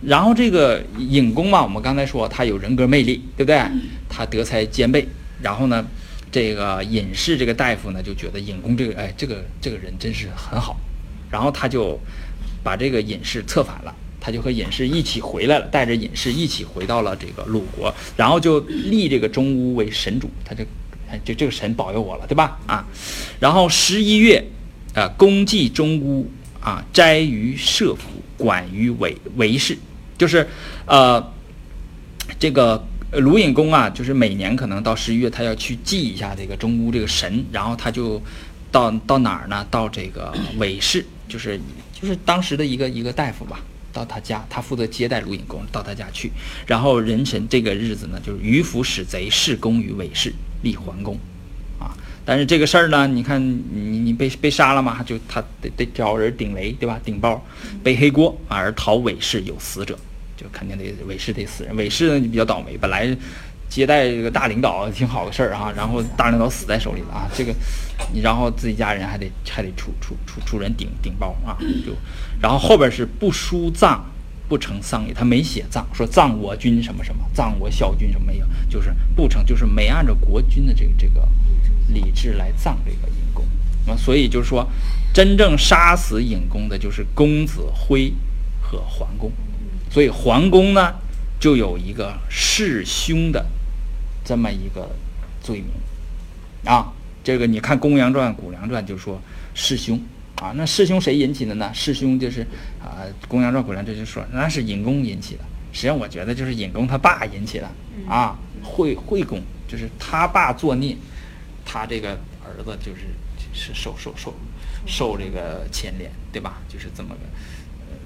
[0.02, 3.62] 然后这个尹公嘛，我们刚才说他有人格魅力，对不对？
[4.08, 5.06] 他德才兼备。
[5.42, 5.86] 然后呢，
[6.32, 10.80] 这个隐士这个大夫呢，就觉得尹公这个哎，这个这个人真是很好。
[11.30, 12.00] 然后他就
[12.64, 20.64] 把这个隐士策反了，他就和隐士一起回来了，带着隐士一起回到了这个鲁国，然后就立这个中巫为神主，他就
[21.10, 22.58] 哎就这个神保佑我了，对吧？
[22.68, 22.86] 啊，
[23.40, 24.44] 然后十一月，
[24.94, 26.30] 啊，公祭中巫
[26.62, 29.78] 啊，斋于社府，管于韦韦氏，
[30.18, 30.48] 就是
[30.86, 31.34] 呃
[32.40, 32.88] 这个。
[33.12, 38.22] 呃鲁隐公啊，就是每年可能到十一月，他要去祭一下这个中巫这个神，然后他就
[38.72, 39.68] 到到哪儿呢？
[39.70, 41.60] 到这个韦氏，就是
[41.92, 43.60] 就是当时的一个一个大夫吧，
[43.92, 46.32] 到他家，他负责接待鲁隐公，到他家去。
[46.66, 50.34] 然后壬辰这个日子呢，就是于府使贼弑公于韦氏，
[50.64, 51.18] 立桓公，
[51.80, 51.92] 啊。
[52.24, 56.98] 但是这个事儿呢，你看你你被被杀了嘛，就他得得找人顶雷，对吧？
[57.04, 57.46] 顶包，
[57.84, 60.00] 背黑锅，而逃韦氏有死者。
[60.42, 63.16] 就肯定得韦氏得死人，韦氏呢就比较倒霉，本来
[63.70, 67.54] 接待这个大领导挺好的事儿啊，然后大领导死在手里了啊，这个
[68.12, 71.94] 你然后自己家人还得还得出出出出人顶顶包啊，就
[72.42, 74.04] 然后后边是不书葬，
[74.50, 81.26] 不成丧也，他没写葬，说葬我军什么什么，葬我小军什么没有，就是不成，就是没按照国君的这个这个
[81.88, 83.46] 礼制来葬这个尹公
[83.88, 84.68] 啊，所以就是说，
[85.14, 88.12] 真正杀死尹公的就是公子辉
[88.60, 89.32] 和桓公。
[89.92, 90.94] 所以桓公呢，
[91.38, 93.46] 就有一个弑兄的
[94.24, 94.90] 这么一个
[95.44, 95.68] 罪名
[96.64, 96.94] 啊。
[97.24, 99.22] 这个你看《公羊传》《谷梁传》就说
[99.54, 100.02] 弑兄
[100.38, 100.54] 啊。
[100.56, 101.70] 那弑兄谁引起的呢？
[101.74, 102.42] 弑兄就是
[102.82, 105.44] 啊，《公羊传》《谷梁传》这就说那是尹公引起的。
[105.74, 107.70] 实际上我觉得就是尹公他爸引起的
[108.08, 108.40] 啊。
[108.64, 110.96] 惠惠公就是他爸作孽，
[111.66, 112.12] 他这个
[112.46, 113.02] 儿子就是
[113.54, 114.34] 是受受受
[114.86, 116.62] 受这个牵连，对吧？
[116.70, 117.20] 就是这么个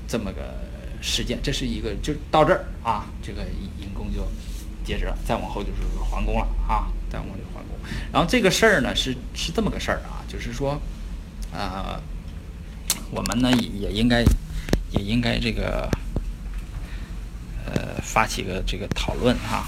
[0.07, 0.64] 这么个。
[1.07, 3.43] 事件，这是一个，就到这儿啊，这个
[3.79, 4.27] 尹公就
[4.83, 7.77] 截止了，再往后就是桓公了啊，再往后就桓公。
[8.11, 10.81] 然后这个事儿呢是是这么个事儿啊，就是说，
[11.53, 12.01] 呃，
[13.11, 14.23] 我们呢也应该
[14.89, 15.87] 也应该这个
[17.67, 19.67] 呃发起个这个讨论哈，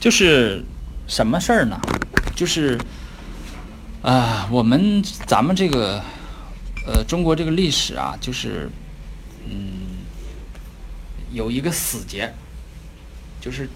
[0.00, 0.64] 就是
[1.06, 1.80] 什么事儿呢？
[2.34, 2.76] 就是
[4.02, 6.02] 啊、我们咱们这个
[6.84, 8.68] 呃中国这个历史啊，就是
[9.48, 10.02] 嗯
[11.30, 12.34] 有一个死结，
[13.40, 13.68] 就是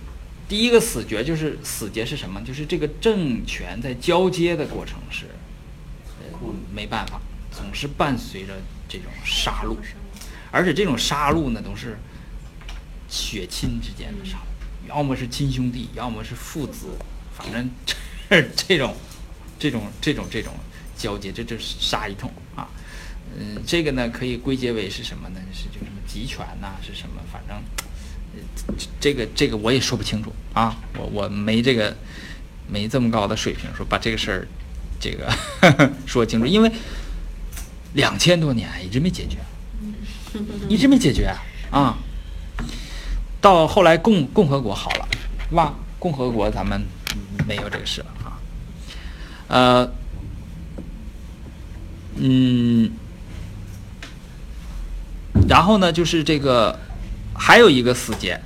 [0.49, 2.41] 第一个死结就是死结是什么？
[2.43, 5.27] 就是这个政权在交接的过程是
[6.75, 7.21] 没办法，
[7.53, 8.55] 总是伴随着
[8.89, 9.77] 这种杀戮，
[10.51, 11.97] 而且这种杀戮呢都是
[13.09, 16.89] 血亲之间的杀戮，要么是亲兄弟，要么是父子，
[17.33, 17.71] 反正
[18.29, 18.95] 这 这种
[19.59, 20.53] 这种这种这种
[20.97, 22.69] 交接，这就是杀一通啊。
[23.39, 25.41] 嗯，这个呢可以归结为是什么呢？
[25.53, 27.21] 是就什么集权呐、是什么？
[27.31, 27.57] 反正
[29.01, 31.97] 这个这个我也说不清楚啊，我我没这个
[32.69, 34.49] 没这么高的水平，说把这个事儿
[35.01, 35.31] 这个
[36.07, 36.71] 说清楚，因为
[37.95, 39.39] 两千多年一直没解决，
[40.69, 41.31] 一直没解决
[41.71, 41.97] 啊。
[43.41, 45.09] 到后来共共和国好了，
[45.49, 45.75] 是吧？
[45.99, 46.83] 共和国咱们
[47.47, 48.07] 没有这个事了。
[49.49, 49.93] 呃，
[52.17, 52.91] 嗯，
[55.49, 56.79] 然后呢，就是这个
[57.35, 58.41] 还有一个死结，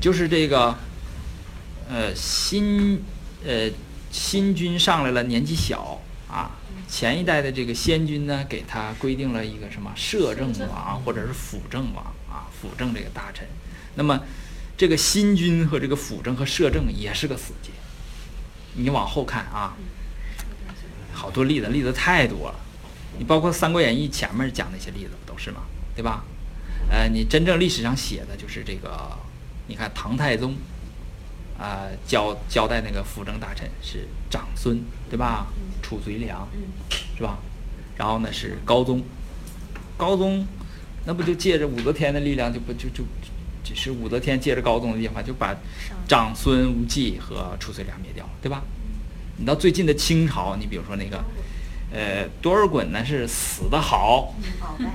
[0.00, 0.74] 就是这个
[1.90, 3.02] 呃新
[3.44, 3.70] 呃
[4.10, 6.00] 新君上来了，年纪小
[6.30, 6.52] 啊，
[6.88, 13.46] 前一代的这个先君呢，给他规定了一个什么摄政王或者是辅政王啊，辅政这个大臣。
[13.96, 14.20] 那么
[14.76, 17.70] 这个新君和这个辅政和摄政也是个死结。
[18.74, 19.74] 你往后看啊，
[21.16, 22.54] 好多例子，例子太多了。
[23.18, 25.62] 你包括《三国演义》前面讲那些例子不都是吗？
[25.94, 26.22] 对吧？
[26.90, 29.10] 呃，你真正历史上写的就是这个，
[29.66, 30.54] 你看唐太宗，
[31.58, 35.46] 啊、交交代那个辅政大臣是长孙，对吧？
[35.82, 36.46] 褚遂良，
[37.16, 37.38] 是吧？
[37.96, 39.02] 然后呢是高宗，
[39.96, 40.46] 高宗
[41.06, 43.02] 那不就借着武则天的力量，就不就就
[43.64, 45.56] 只是武则天借着高宗的地方，就把
[46.06, 48.62] 长孙无忌和褚遂良灭掉了，对吧？
[49.38, 51.22] 你到最近的清朝，你比如说那个，
[51.92, 54.34] 呃，多尔衮呢是死的好，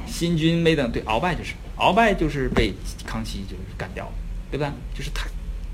[0.07, 2.73] 新军没等对鳌拜就是鳌拜就是被
[3.05, 4.11] 康熙就是干掉了，
[4.49, 4.73] 对吧？
[4.95, 5.27] 就是他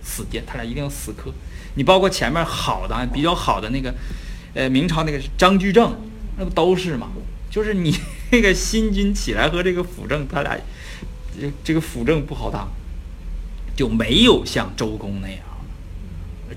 [0.03, 1.31] 死结，他俩一定要死磕。
[1.75, 3.93] 你包括前面好的比较好的那个，
[4.53, 5.95] 呃，明朝那个张居正，
[6.37, 7.09] 那不都是吗？
[7.49, 7.97] 就是你
[8.31, 10.57] 那个新军起来和这个辅政，他俩
[11.39, 12.69] 这这个辅政不好当，
[13.75, 15.39] 就没有像周公那样。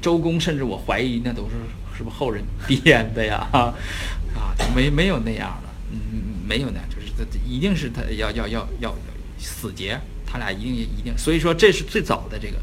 [0.01, 1.57] 周公甚至我怀疑那都是
[2.01, 3.47] 是不是后人编的呀？
[3.53, 3.75] 啊，
[4.75, 5.99] 没没有那样的，嗯，
[6.49, 8.95] 没有那样，就是他一定是他要要要要
[9.39, 12.57] 死结，他俩一定一定，所以说这是最早的这个，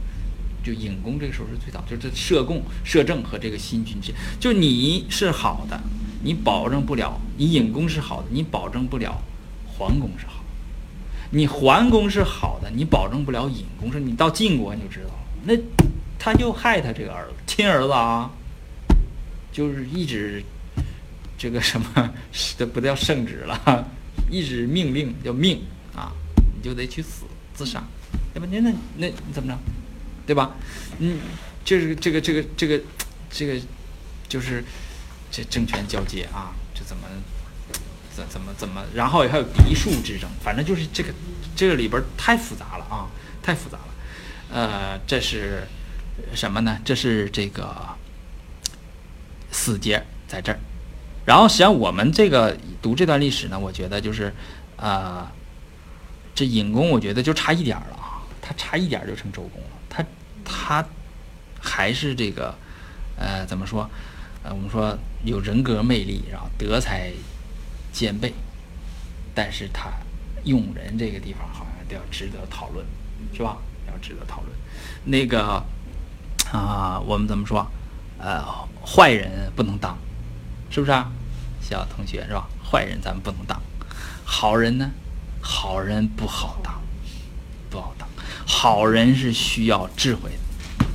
[0.63, 5.79] 就尹公这个时候是最早，就是这摄贡、摄政和这个新君之，就你是好的，
[6.23, 9.21] 你保证不了，你尹公是好的，你保证不了
[9.67, 10.41] 桓公是好，
[11.29, 15.53] 你桓公是好的，你保证不了尹公是，你到晋国你就知道了，那
[16.17, 18.31] 他就害他这个儿子，亲儿子啊，
[19.57, 20.43] 就是一直
[21.35, 22.13] 这个什么，
[22.55, 23.87] 这不叫圣旨了，
[24.29, 25.63] 一纸命令叫命
[25.95, 26.13] 啊，
[26.55, 27.23] 你就得去死
[27.55, 27.81] 自杀，
[28.35, 29.57] 要不那那那你怎么着，
[30.27, 30.51] 对吧？
[30.99, 31.17] 嗯，
[31.65, 32.79] 就是这个这个这个
[33.31, 33.59] 这个
[34.29, 34.63] 就是
[35.31, 37.07] 这政权交接啊，这怎么
[38.15, 41.11] 怎怎么怎么，然后还有嫡庶之争，反正就是这个
[41.55, 43.09] 这个里边太复杂了啊，
[43.41, 43.87] 太复杂了。
[44.51, 45.63] 呃，这是
[46.35, 46.79] 什么呢？
[46.85, 47.75] 这是这个
[49.57, 50.59] 死结在这儿。
[51.25, 54.31] 然后实际上我们这个读这段历史呢，我觉得就是，
[54.77, 55.27] 呃，
[56.35, 60.05] 这尹公我觉得就差一点儿了啊，他差一点儿就成周公了，他
[60.45, 60.87] 他
[61.59, 62.53] 还是这个
[63.17, 63.89] 呃怎么说？
[64.43, 64.95] 呃，我们说
[65.25, 67.11] 有人格魅力，然后德才
[67.91, 68.31] 兼备，
[69.33, 69.89] 但是他
[70.43, 72.85] 用人这个地方好像都要值得讨论，
[73.33, 73.57] 是吧？
[73.87, 74.53] 要值得讨论。
[75.03, 75.61] 那个
[76.53, 77.65] 啊、我们怎么说？
[78.19, 78.43] 呃，
[78.85, 79.97] 坏人不能当，
[80.69, 81.11] 是不是啊？
[81.61, 82.47] 小同学是吧？
[82.63, 83.61] 坏人咱们不能当，
[84.23, 84.89] 好人呢？
[85.41, 86.81] 好人不好当，
[87.69, 88.07] 不好当。
[88.45, 90.85] 好人是需要智慧的，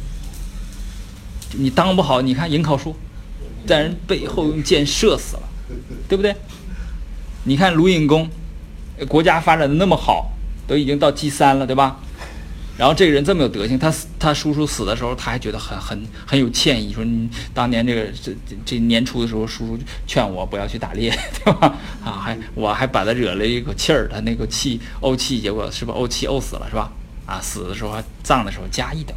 [1.59, 2.97] 你当不好，你看尹考叔，
[3.67, 5.43] 在人背后用箭射死了，
[6.09, 6.35] 对不对？
[7.45, 8.29] 你看卢隐公，
[9.09, 10.33] 国家发展的那么好，
[10.67, 12.01] 都已经到 G 三了，对吧？
[12.83, 18.33] 然后这个人这么有德行，他他叔叔死的时候，他还觉得很很很有歉意，说你当年这个这
[18.65, 21.77] 这年初的时候，叔叔劝我不要去打猎， 对吧？
[22.05, 25.95] 啊，还我还把他惹了一口气儿，他那口气怄气，结果是吧？
[25.95, 26.91] 怄气怄死了，是吧？
[27.25, 29.17] 啊，死的时候还葬的时候加一等，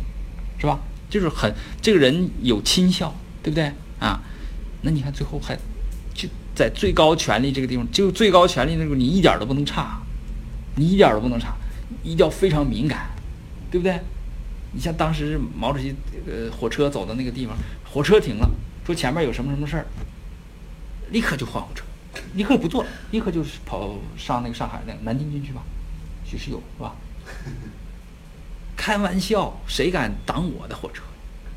[0.59, 0.78] 是吧？
[1.09, 1.51] 就是很
[1.82, 4.22] 这个人有亲孝，对不对啊？
[4.84, 5.57] 那你看最后还
[6.13, 9.99] 就在最高权力这个地方，就最高权力那个你一点儿都不能差，
[10.76, 11.55] 你一点儿都不能差，
[12.03, 13.09] 一定要非常敏感，
[13.72, 13.99] 对不对？
[14.72, 15.95] 你像当时毛主席
[16.28, 17.55] 呃火车走到那个地方，
[17.89, 18.49] 火车停了，
[18.86, 19.86] 说前面有什么什么事儿，
[21.11, 21.86] 立刻就换火车，
[22.34, 25.61] 立刻不坐，立刻就是跑上那个上海那个南京军区吧，
[26.26, 26.95] 许世友是吧？
[28.76, 31.03] 开玩笑，谁敢挡我的火车？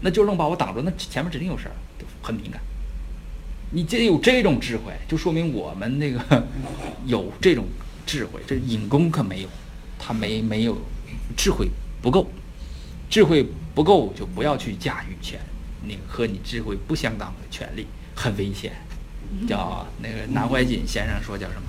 [0.01, 1.75] 那就愣把我挡住，那前面指定有事儿，
[2.23, 2.61] 很敏感。
[3.73, 6.47] 你这有这种智慧，就说明我们那个
[7.05, 7.67] 有这种
[8.07, 8.41] 智慧。
[8.47, 9.49] 这尹公可没有，
[9.99, 10.79] 他没没有
[11.37, 11.69] 智慧
[12.01, 12.27] 不够，
[13.11, 15.41] 智慧不够就不要去驾驭权，
[15.85, 18.73] 那个和你智慧不相当的权利很危险。
[19.47, 21.63] 叫那个南怀瑾先生说叫什么？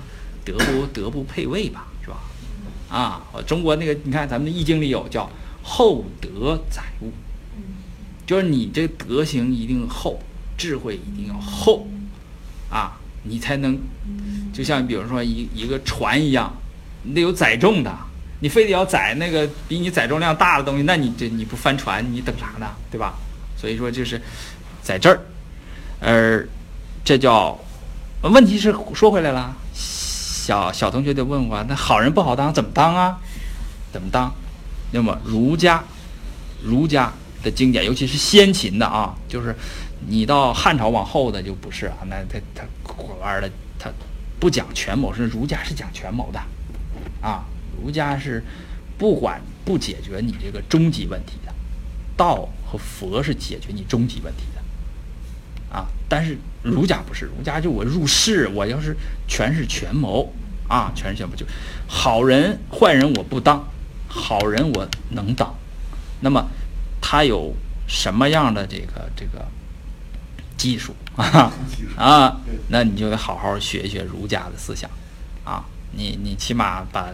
[0.46, 2.18] 德不德不配位吧，是吧？
[2.90, 5.30] 啊，中国那个你看咱们的易经里有叫
[5.62, 7.12] 厚德载物，
[8.26, 10.20] 就是你这德行一定厚。
[10.58, 11.88] 智慧一定要厚，
[12.70, 13.80] 啊，你才能，
[14.52, 16.54] 就像比如说一一个船一样，
[17.04, 17.98] 你得有载重的，
[18.40, 22.68] 你非得要载那个比你载重量大的东西，那你这你不翻船，你等啥呢？
[22.92, 23.14] 对吧？
[23.58, 24.22] 所以说就是
[24.82, 25.20] 在这儿，
[26.00, 26.48] 而
[27.04, 27.58] 这叫
[28.22, 33.18] 问题是说回来了，小小同学就问我，那好人不好当，怎么当啊？
[33.92, 34.34] 怎么当？
[34.92, 35.84] 那么儒家，
[36.64, 37.12] 儒家
[37.44, 39.56] 的经典，尤其是先秦的啊，就是。
[40.08, 42.64] 你到汉朝往后的就不是啊，那他他
[43.20, 43.92] 玩的他
[44.40, 46.40] 不讲权谋，是儒家是讲权谋的，
[47.22, 47.44] 啊，
[47.82, 48.44] 儒家是
[48.98, 51.54] 不管不解决你这个终极问题的，
[52.18, 58.96] 道和佛是解决你终极问题的，啊，但是儒家不是，儒家就我入世，我要是
[59.28, 60.32] 全是权谋
[60.68, 61.46] 啊，全是权谋就
[61.88, 63.68] 好人坏人我不当，
[64.08, 65.56] 好人我能当，
[66.22, 66.48] 那么
[67.02, 67.54] 他有
[67.88, 69.48] 什么样的这个这个？
[70.60, 71.54] 技术啊
[71.96, 74.92] 啊，那你就得好好学一学儒家的思想，
[75.46, 75.64] 啊，
[75.94, 77.04] 你你起码把《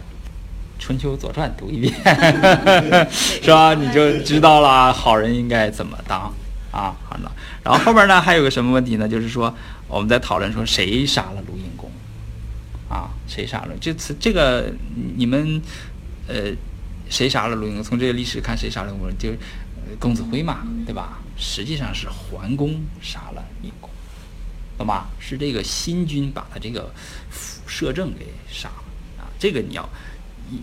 [0.78, 1.92] 春秋左传》读一遍，
[3.10, 3.74] 是吧？
[3.74, 6.32] 你就知道了好人应该怎么当
[6.70, 6.94] 啊。
[7.08, 9.08] 好了，然后后面呢还有个什么问题呢？
[9.08, 9.54] 就是说
[9.88, 11.90] 我们在讨论说谁杀了鲁隐公
[12.88, 13.10] 啊？
[13.26, 13.74] 谁杀了？
[13.80, 14.72] 这次这个
[15.16, 15.60] 你们
[16.28, 16.52] 呃，
[17.08, 17.82] 谁杀了鲁隐公？
[17.82, 19.18] 从这个历史看，谁杀了鲁隐公？
[19.18, 19.38] 就是
[19.98, 21.18] 公子辉嘛，对吧？
[21.36, 23.88] 实际上是桓公杀了隐公，
[24.76, 25.08] 懂吧？
[25.18, 26.92] 是这个新君把他这个
[27.30, 29.28] 辅摄政给杀了啊！
[29.38, 29.88] 这个你要
[30.50, 30.60] 一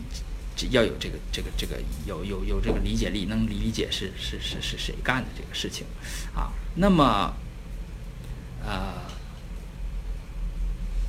[0.56, 5.86] 这要有这个这个这个有有有这个理解力，能理解是是是是谁干的这个事情
[6.36, 6.52] 啊？
[6.76, 7.34] 那么
[8.66, 8.94] 呃，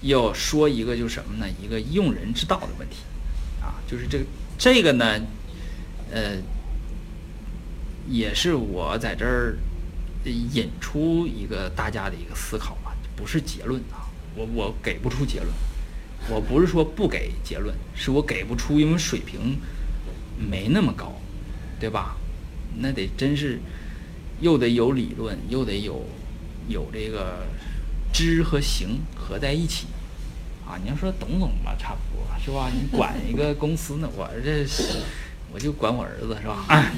[0.03, 1.47] 要说一个就是什么呢？
[1.63, 2.97] 一个用人之道的问题
[3.61, 4.25] 啊，就是这个
[4.59, 5.21] 这个呢，
[6.11, 6.39] 呃。
[8.07, 9.57] 也是我在这儿
[10.53, 14.05] 引出一个大家的一个思考吧，不是结论啊，
[14.37, 15.49] 我我给不出结论，
[16.31, 19.59] 我不是说不给结论，是我给不出，因为水平
[20.39, 21.21] 没那么高，
[21.79, 22.17] 对吧？
[22.79, 23.61] 那得真是
[24.41, 26.05] 又得有理论，又得有
[26.69, 27.47] 有这个
[28.13, 29.87] 知和行合在一起
[30.67, 30.79] 啊。
[30.83, 32.71] 你要说懂懂吧，差不多是吧？
[32.73, 34.67] 你管一个公司呢，我这
[35.53, 36.65] 我就管我儿子是吧？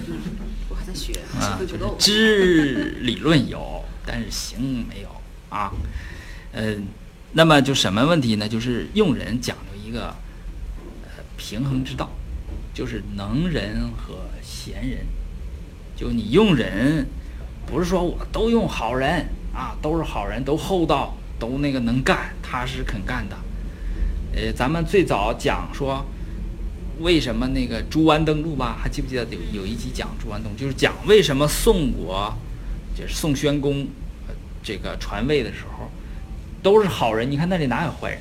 [0.71, 1.61] 我还在学，啊，
[1.99, 5.09] 知理论有，但是行没有
[5.51, 5.73] 啊。
[6.53, 6.87] 嗯，
[7.37, 8.49] 那么就什么问题呢？
[8.49, 10.07] 就是用人讲究一个
[11.05, 12.09] 呃平衡之道，
[12.73, 15.07] 就是能人和贤人。
[15.95, 17.07] 就你用人，
[17.67, 23.37] 不是说我都用好人啊，都是好人，都厚道，都那个能干，踏实肯干的。
[24.35, 26.03] 呃，咱们最早讲说。
[26.99, 28.79] 为什么那个朱湾登陆吧？
[28.83, 32.33] 还记不记得有有一集讲朱湾登，就是讲为什么宋国，
[32.97, 33.87] 就是宋宣公，
[34.63, 35.91] 这个传位的时候，
[36.67, 37.31] 都是好人。
[37.31, 38.19] 你看那里哪有坏人？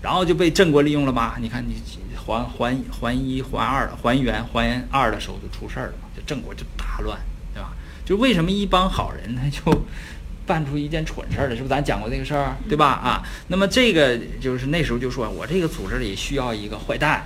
[0.00, 1.36] 然后就被郑国利用了吧？
[1.38, 1.74] 你看你
[2.16, 6.08] 还还还一还二还元还二的时候就出事儿了嘛？
[6.16, 7.20] 就郑国就大乱，
[7.52, 7.74] 对吧？
[8.06, 9.84] 就为什么一帮好人他就
[10.46, 11.54] 办出一件蠢事儿来？
[11.54, 12.56] 是不是咱讲过这个事儿？
[12.66, 12.86] 对吧？
[12.86, 17.22] 啊，那么这个就是那时候就说我这个组织里需要一个坏蛋。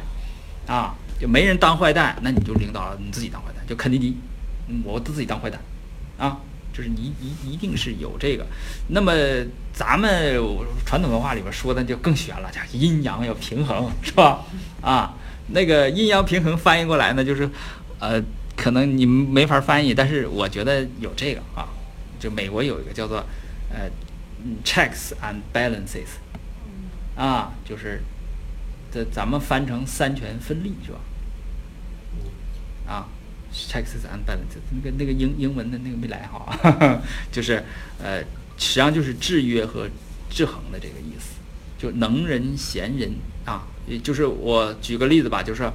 [0.66, 4.16] 啊，就没人当坏蛋，那你就领导你自己当坏蛋，就肯尼迪，
[4.82, 5.60] 我自己当坏蛋，
[6.18, 6.36] 啊，
[6.76, 8.44] 就是你一一定是有这个。
[8.88, 9.12] 那么
[9.72, 10.38] 咱们
[10.84, 14.44] 传统文化里边说的就更玄了，叫阴阳要平衡，是吧？
[14.82, 15.14] 啊，
[15.48, 17.48] 那个阴阳平衡翻译过来呢，就是，
[17.98, 18.22] 呃，
[18.56, 21.68] 可能你们没法翻译，但是我觉得有这个啊，
[22.20, 23.24] 就美国有一个叫做
[23.70, 23.88] 呃
[24.62, 26.18] ，checks and balances，
[27.16, 28.02] 啊，就是。
[28.92, 30.98] 这咱们翻成三权分立是吧？
[32.86, 33.08] 啊
[33.56, 37.00] ，checks and balance 那个那个英英文的那个没来哈，
[37.32, 37.62] 就是
[37.98, 38.20] 呃，
[38.58, 39.88] 实际上就是制约和
[40.28, 41.34] 制衡的这个意思。
[41.78, 43.12] 就能人贤人
[43.44, 45.70] 啊，也就是我举个例子吧，就是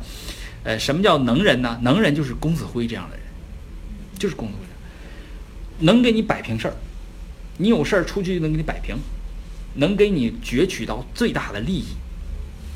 [0.64, 1.80] 呃，什么叫能人呢？
[1.84, 3.26] 能人就是公子辉这样的人，
[4.18, 4.66] 就是公子辉，
[5.86, 6.74] 能给你摆平事儿，
[7.58, 8.98] 你有事儿出去就能给你摆平，
[9.76, 11.86] 能给你攫取到最大的利益。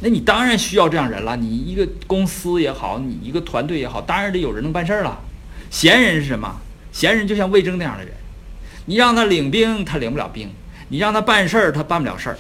[0.02, 1.36] 那你当然需要这样人了。
[1.38, 5.20] 你一个公司也好，你一个团队也好，当然得有人能办事儿了。
[5.70, 6.62] 闲人是什么？
[6.92, 8.14] 闲人就像魏征那样的人，
[8.86, 10.48] 你让他领兵，他领不了兵；
[10.90, 12.38] 你让他办事儿，他办不了事儿。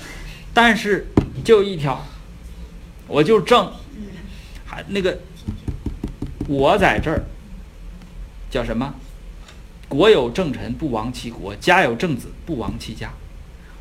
[0.53, 1.07] 但是
[1.43, 2.05] 就一条，
[3.07, 3.69] 我就正，
[4.65, 5.17] 还那个，
[6.47, 7.23] 我在这儿
[8.49, 8.93] 叫什么？
[9.89, 13.11] 国有正臣不亡其国，家有正子不亡其家。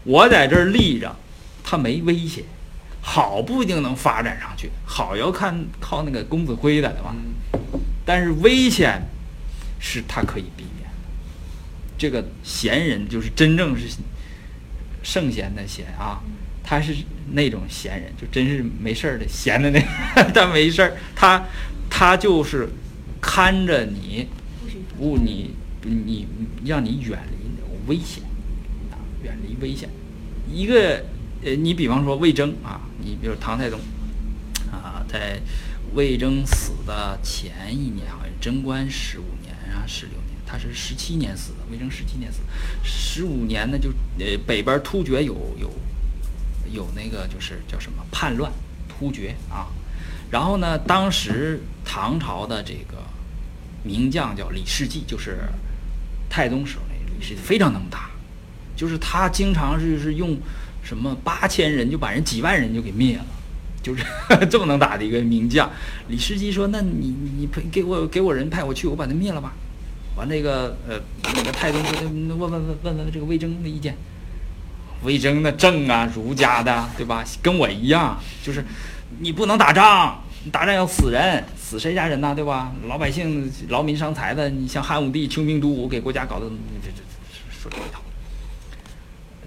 [0.02, 1.14] 我在这儿立着，
[1.62, 2.44] 他没危险。
[3.06, 7.14] 好不一定能发展上去，好要看靠那个公子辉的，对吧？
[8.02, 9.02] 但是危险
[9.78, 10.96] 是他可以避免的。
[11.98, 13.88] 这个闲人就是真正是
[15.02, 16.22] 圣贤的贤啊，
[16.62, 16.96] 他是
[17.32, 19.80] 那种闲人，就真是没事儿的闲的那，
[20.32, 21.44] 他没事儿，他
[21.90, 22.70] 他就是
[23.20, 24.28] 看着你，
[24.96, 26.26] 不你你
[26.64, 28.24] 让你远离危险
[28.90, 29.90] 啊，远离危险，
[30.50, 31.04] 一个。
[31.44, 33.78] 呃，你比方说魏征啊，你比如唐太宗
[34.72, 35.38] 啊，在
[35.92, 41.58] 魏征死的前一年，好像贞观十五年啊，十六年，他是十七年死的。
[41.70, 42.40] 魏征十七年死，
[42.82, 45.70] 十五年呢，就呃北边突厥有有
[46.72, 48.50] 有那个就是叫什么叛乱
[48.88, 49.68] 突厥啊，
[50.30, 52.96] 然后呢，当时唐朝的这个
[53.82, 55.40] 名将叫李世继，就是
[56.30, 58.08] 太宗时候那李世非常能打，
[58.74, 60.38] 就是他经常是是用。
[60.84, 63.24] 什么八千人就把人几万人就给灭了，
[63.82, 64.04] 就是
[64.50, 65.68] 这么能打的一个名将。
[66.08, 69.52] 李世基说：“那你你派给我给我人派我去，我把他灭了吧。”
[70.16, 71.00] 完那个呃
[71.34, 73.96] 那个太宗说：“问问问问问这个魏征的意见。”
[75.02, 77.24] 魏征的正啊，儒家的对吧？
[77.42, 78.64] 跟我一样，就是
[79.18, 82.72] 你不能打仗，打仗要死人，死谁家人呐，对吧？
[82.88, 86.48] 老百姓劳民伤财的，你像汉武帝穷兵黩武，给国家搞得
[86.82, 87.02] 这这
[87.50, 88.00] 说这一套，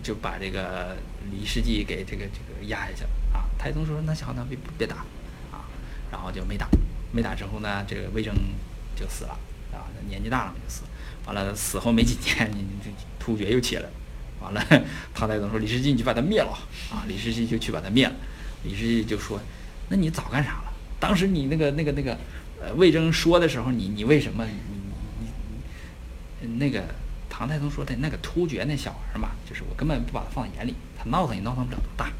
[0.08, 0.96] 就把这个。
[1.30, 3.44] 李世继给这个这个压下去了啊！
[3.60, 5.04] 太宗说：“那行，那别别打
[5.52, 5.68] 啊！”
[6.10, 6.66] 然后就没打，
[7.12, 8.34] 没打之后呢，这个魏征
[8.96, 9.38] 就死了
[9.74, 9.84] 啊！
[10.08, 10.84] 年纪大了嘛就死。
[11.26, 12.50] 完了死后没几年，
[12.82, 12.90] 这
[13.20, 13.90] 突厥又起来了。
[14.40, 14.66] 完了，
[15.14, 16.58] 唐太宗说：“李世继，你去把他灭了
[16.90, 18.16] 啊！”李世继就去把他灭了。
[18.64, 19.38] 李世继就说
[19.92, 20.74] ：“那你早干啥了？
[20.98, 22.18] 当时你那个那个那个
[22.62, 24.54] 呃魏征说的时候，你你为什么你
[26.40, 26.86] 你你那个？”
[27.38, 30.74] 唐太宗说的那个突厥那小孩嘛，就是我根本不把他放在眼里。
[30.98, 32.12] 他闹腾也闹腾不了多大，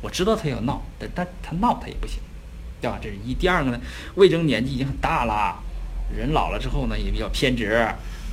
[0.00, 2.18] 我知道他要闹，但但他闹他也不行，
[2.80, 2.98] 对吧？
[3.00, 3.34] 这是一。
[3.34, 3.80] 第二个呢，
[4.16, 5.62] 魏征年纪已经很大了，
[6.12, 7.86] 人老了之后呢也比较偏执。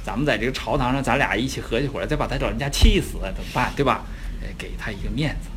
[0.04, 3.72] 咱们在这个朝堂上，咱俩一起合起伙来，再把他老人家气死怎么办？
[3.76, 4.04] 对吧？
[4.42, 5.50] 呃，给他一个面子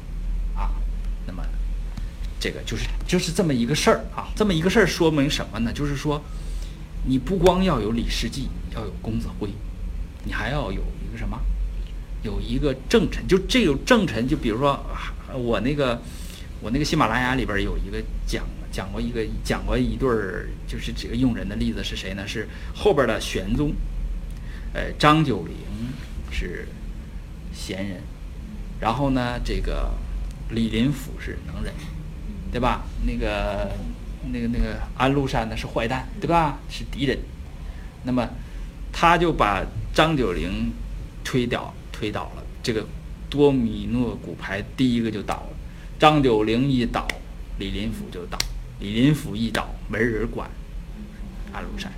[0.55, 0.68] 啊。
[1.26, 1.43] 那么
[2.39, 4.28] 这个就是就是这么一个事儿啊。
[4.37, 5.72] 这么一个事儿说明什么呢？
[5.72, 6.22] 就是说，
[7.07, 9.49] 你不光要有李世继，要有公子辉，
[10.25, 11.39] 你还要有一个什么？
[12.22, 14.83] 有一个正臣，就这个正臣，就比如说
[15.35, 16.01] 我那个，
[16.62, 22.27] 我那个喜马拉雅里边有一个讲讲过一个讲过一对儿，就是这个用人的例子是谁呢？
[22.27, 23.75] 是后边的玄宗，
[24.72, 25.55] 呃，张九龄
[26.31, 26.66] 是
[27.53, 28.01] 贤人，
[28.81, 29.91] 然后呢，这个
[30.49, 31.75] 李林甫是能人，
[32.51, 32.85] 对吧？
[33.07, 33.70] 那个
[34.33, 36.59] 那个那个安禄山呢是坏蛋，对吧？
[36.70, 37.18] 是敌人，
[38.05, 38.27] 那么
[38.91, 39.62] 他就把
[39.95, 40.72] 张九龄
[41.22, 41.72] 推掉。
[41.97, 42.84] 推倒了这个
[43.30, 45.51] 多米诺骨牌，第一个就倒了。
[45.97, 47.07] 张九龄一倒，
[47.57, 48.36] 李林甫就倒；
[48.80, 50.51] 李林甫一倒，没人管
[51.53, 51.92] 安禄山。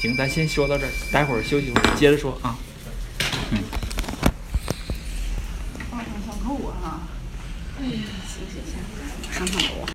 [0.00, 2.56] 行，咱先说到这儿，待会儿休息会儿接着说啊。
[3.50, 3.58] 嗯。
[5.90, 7.08] 上上课啊！
[7.80, 8.78] 哎呀，行行行，
[9.32, 9.86] 上上楼。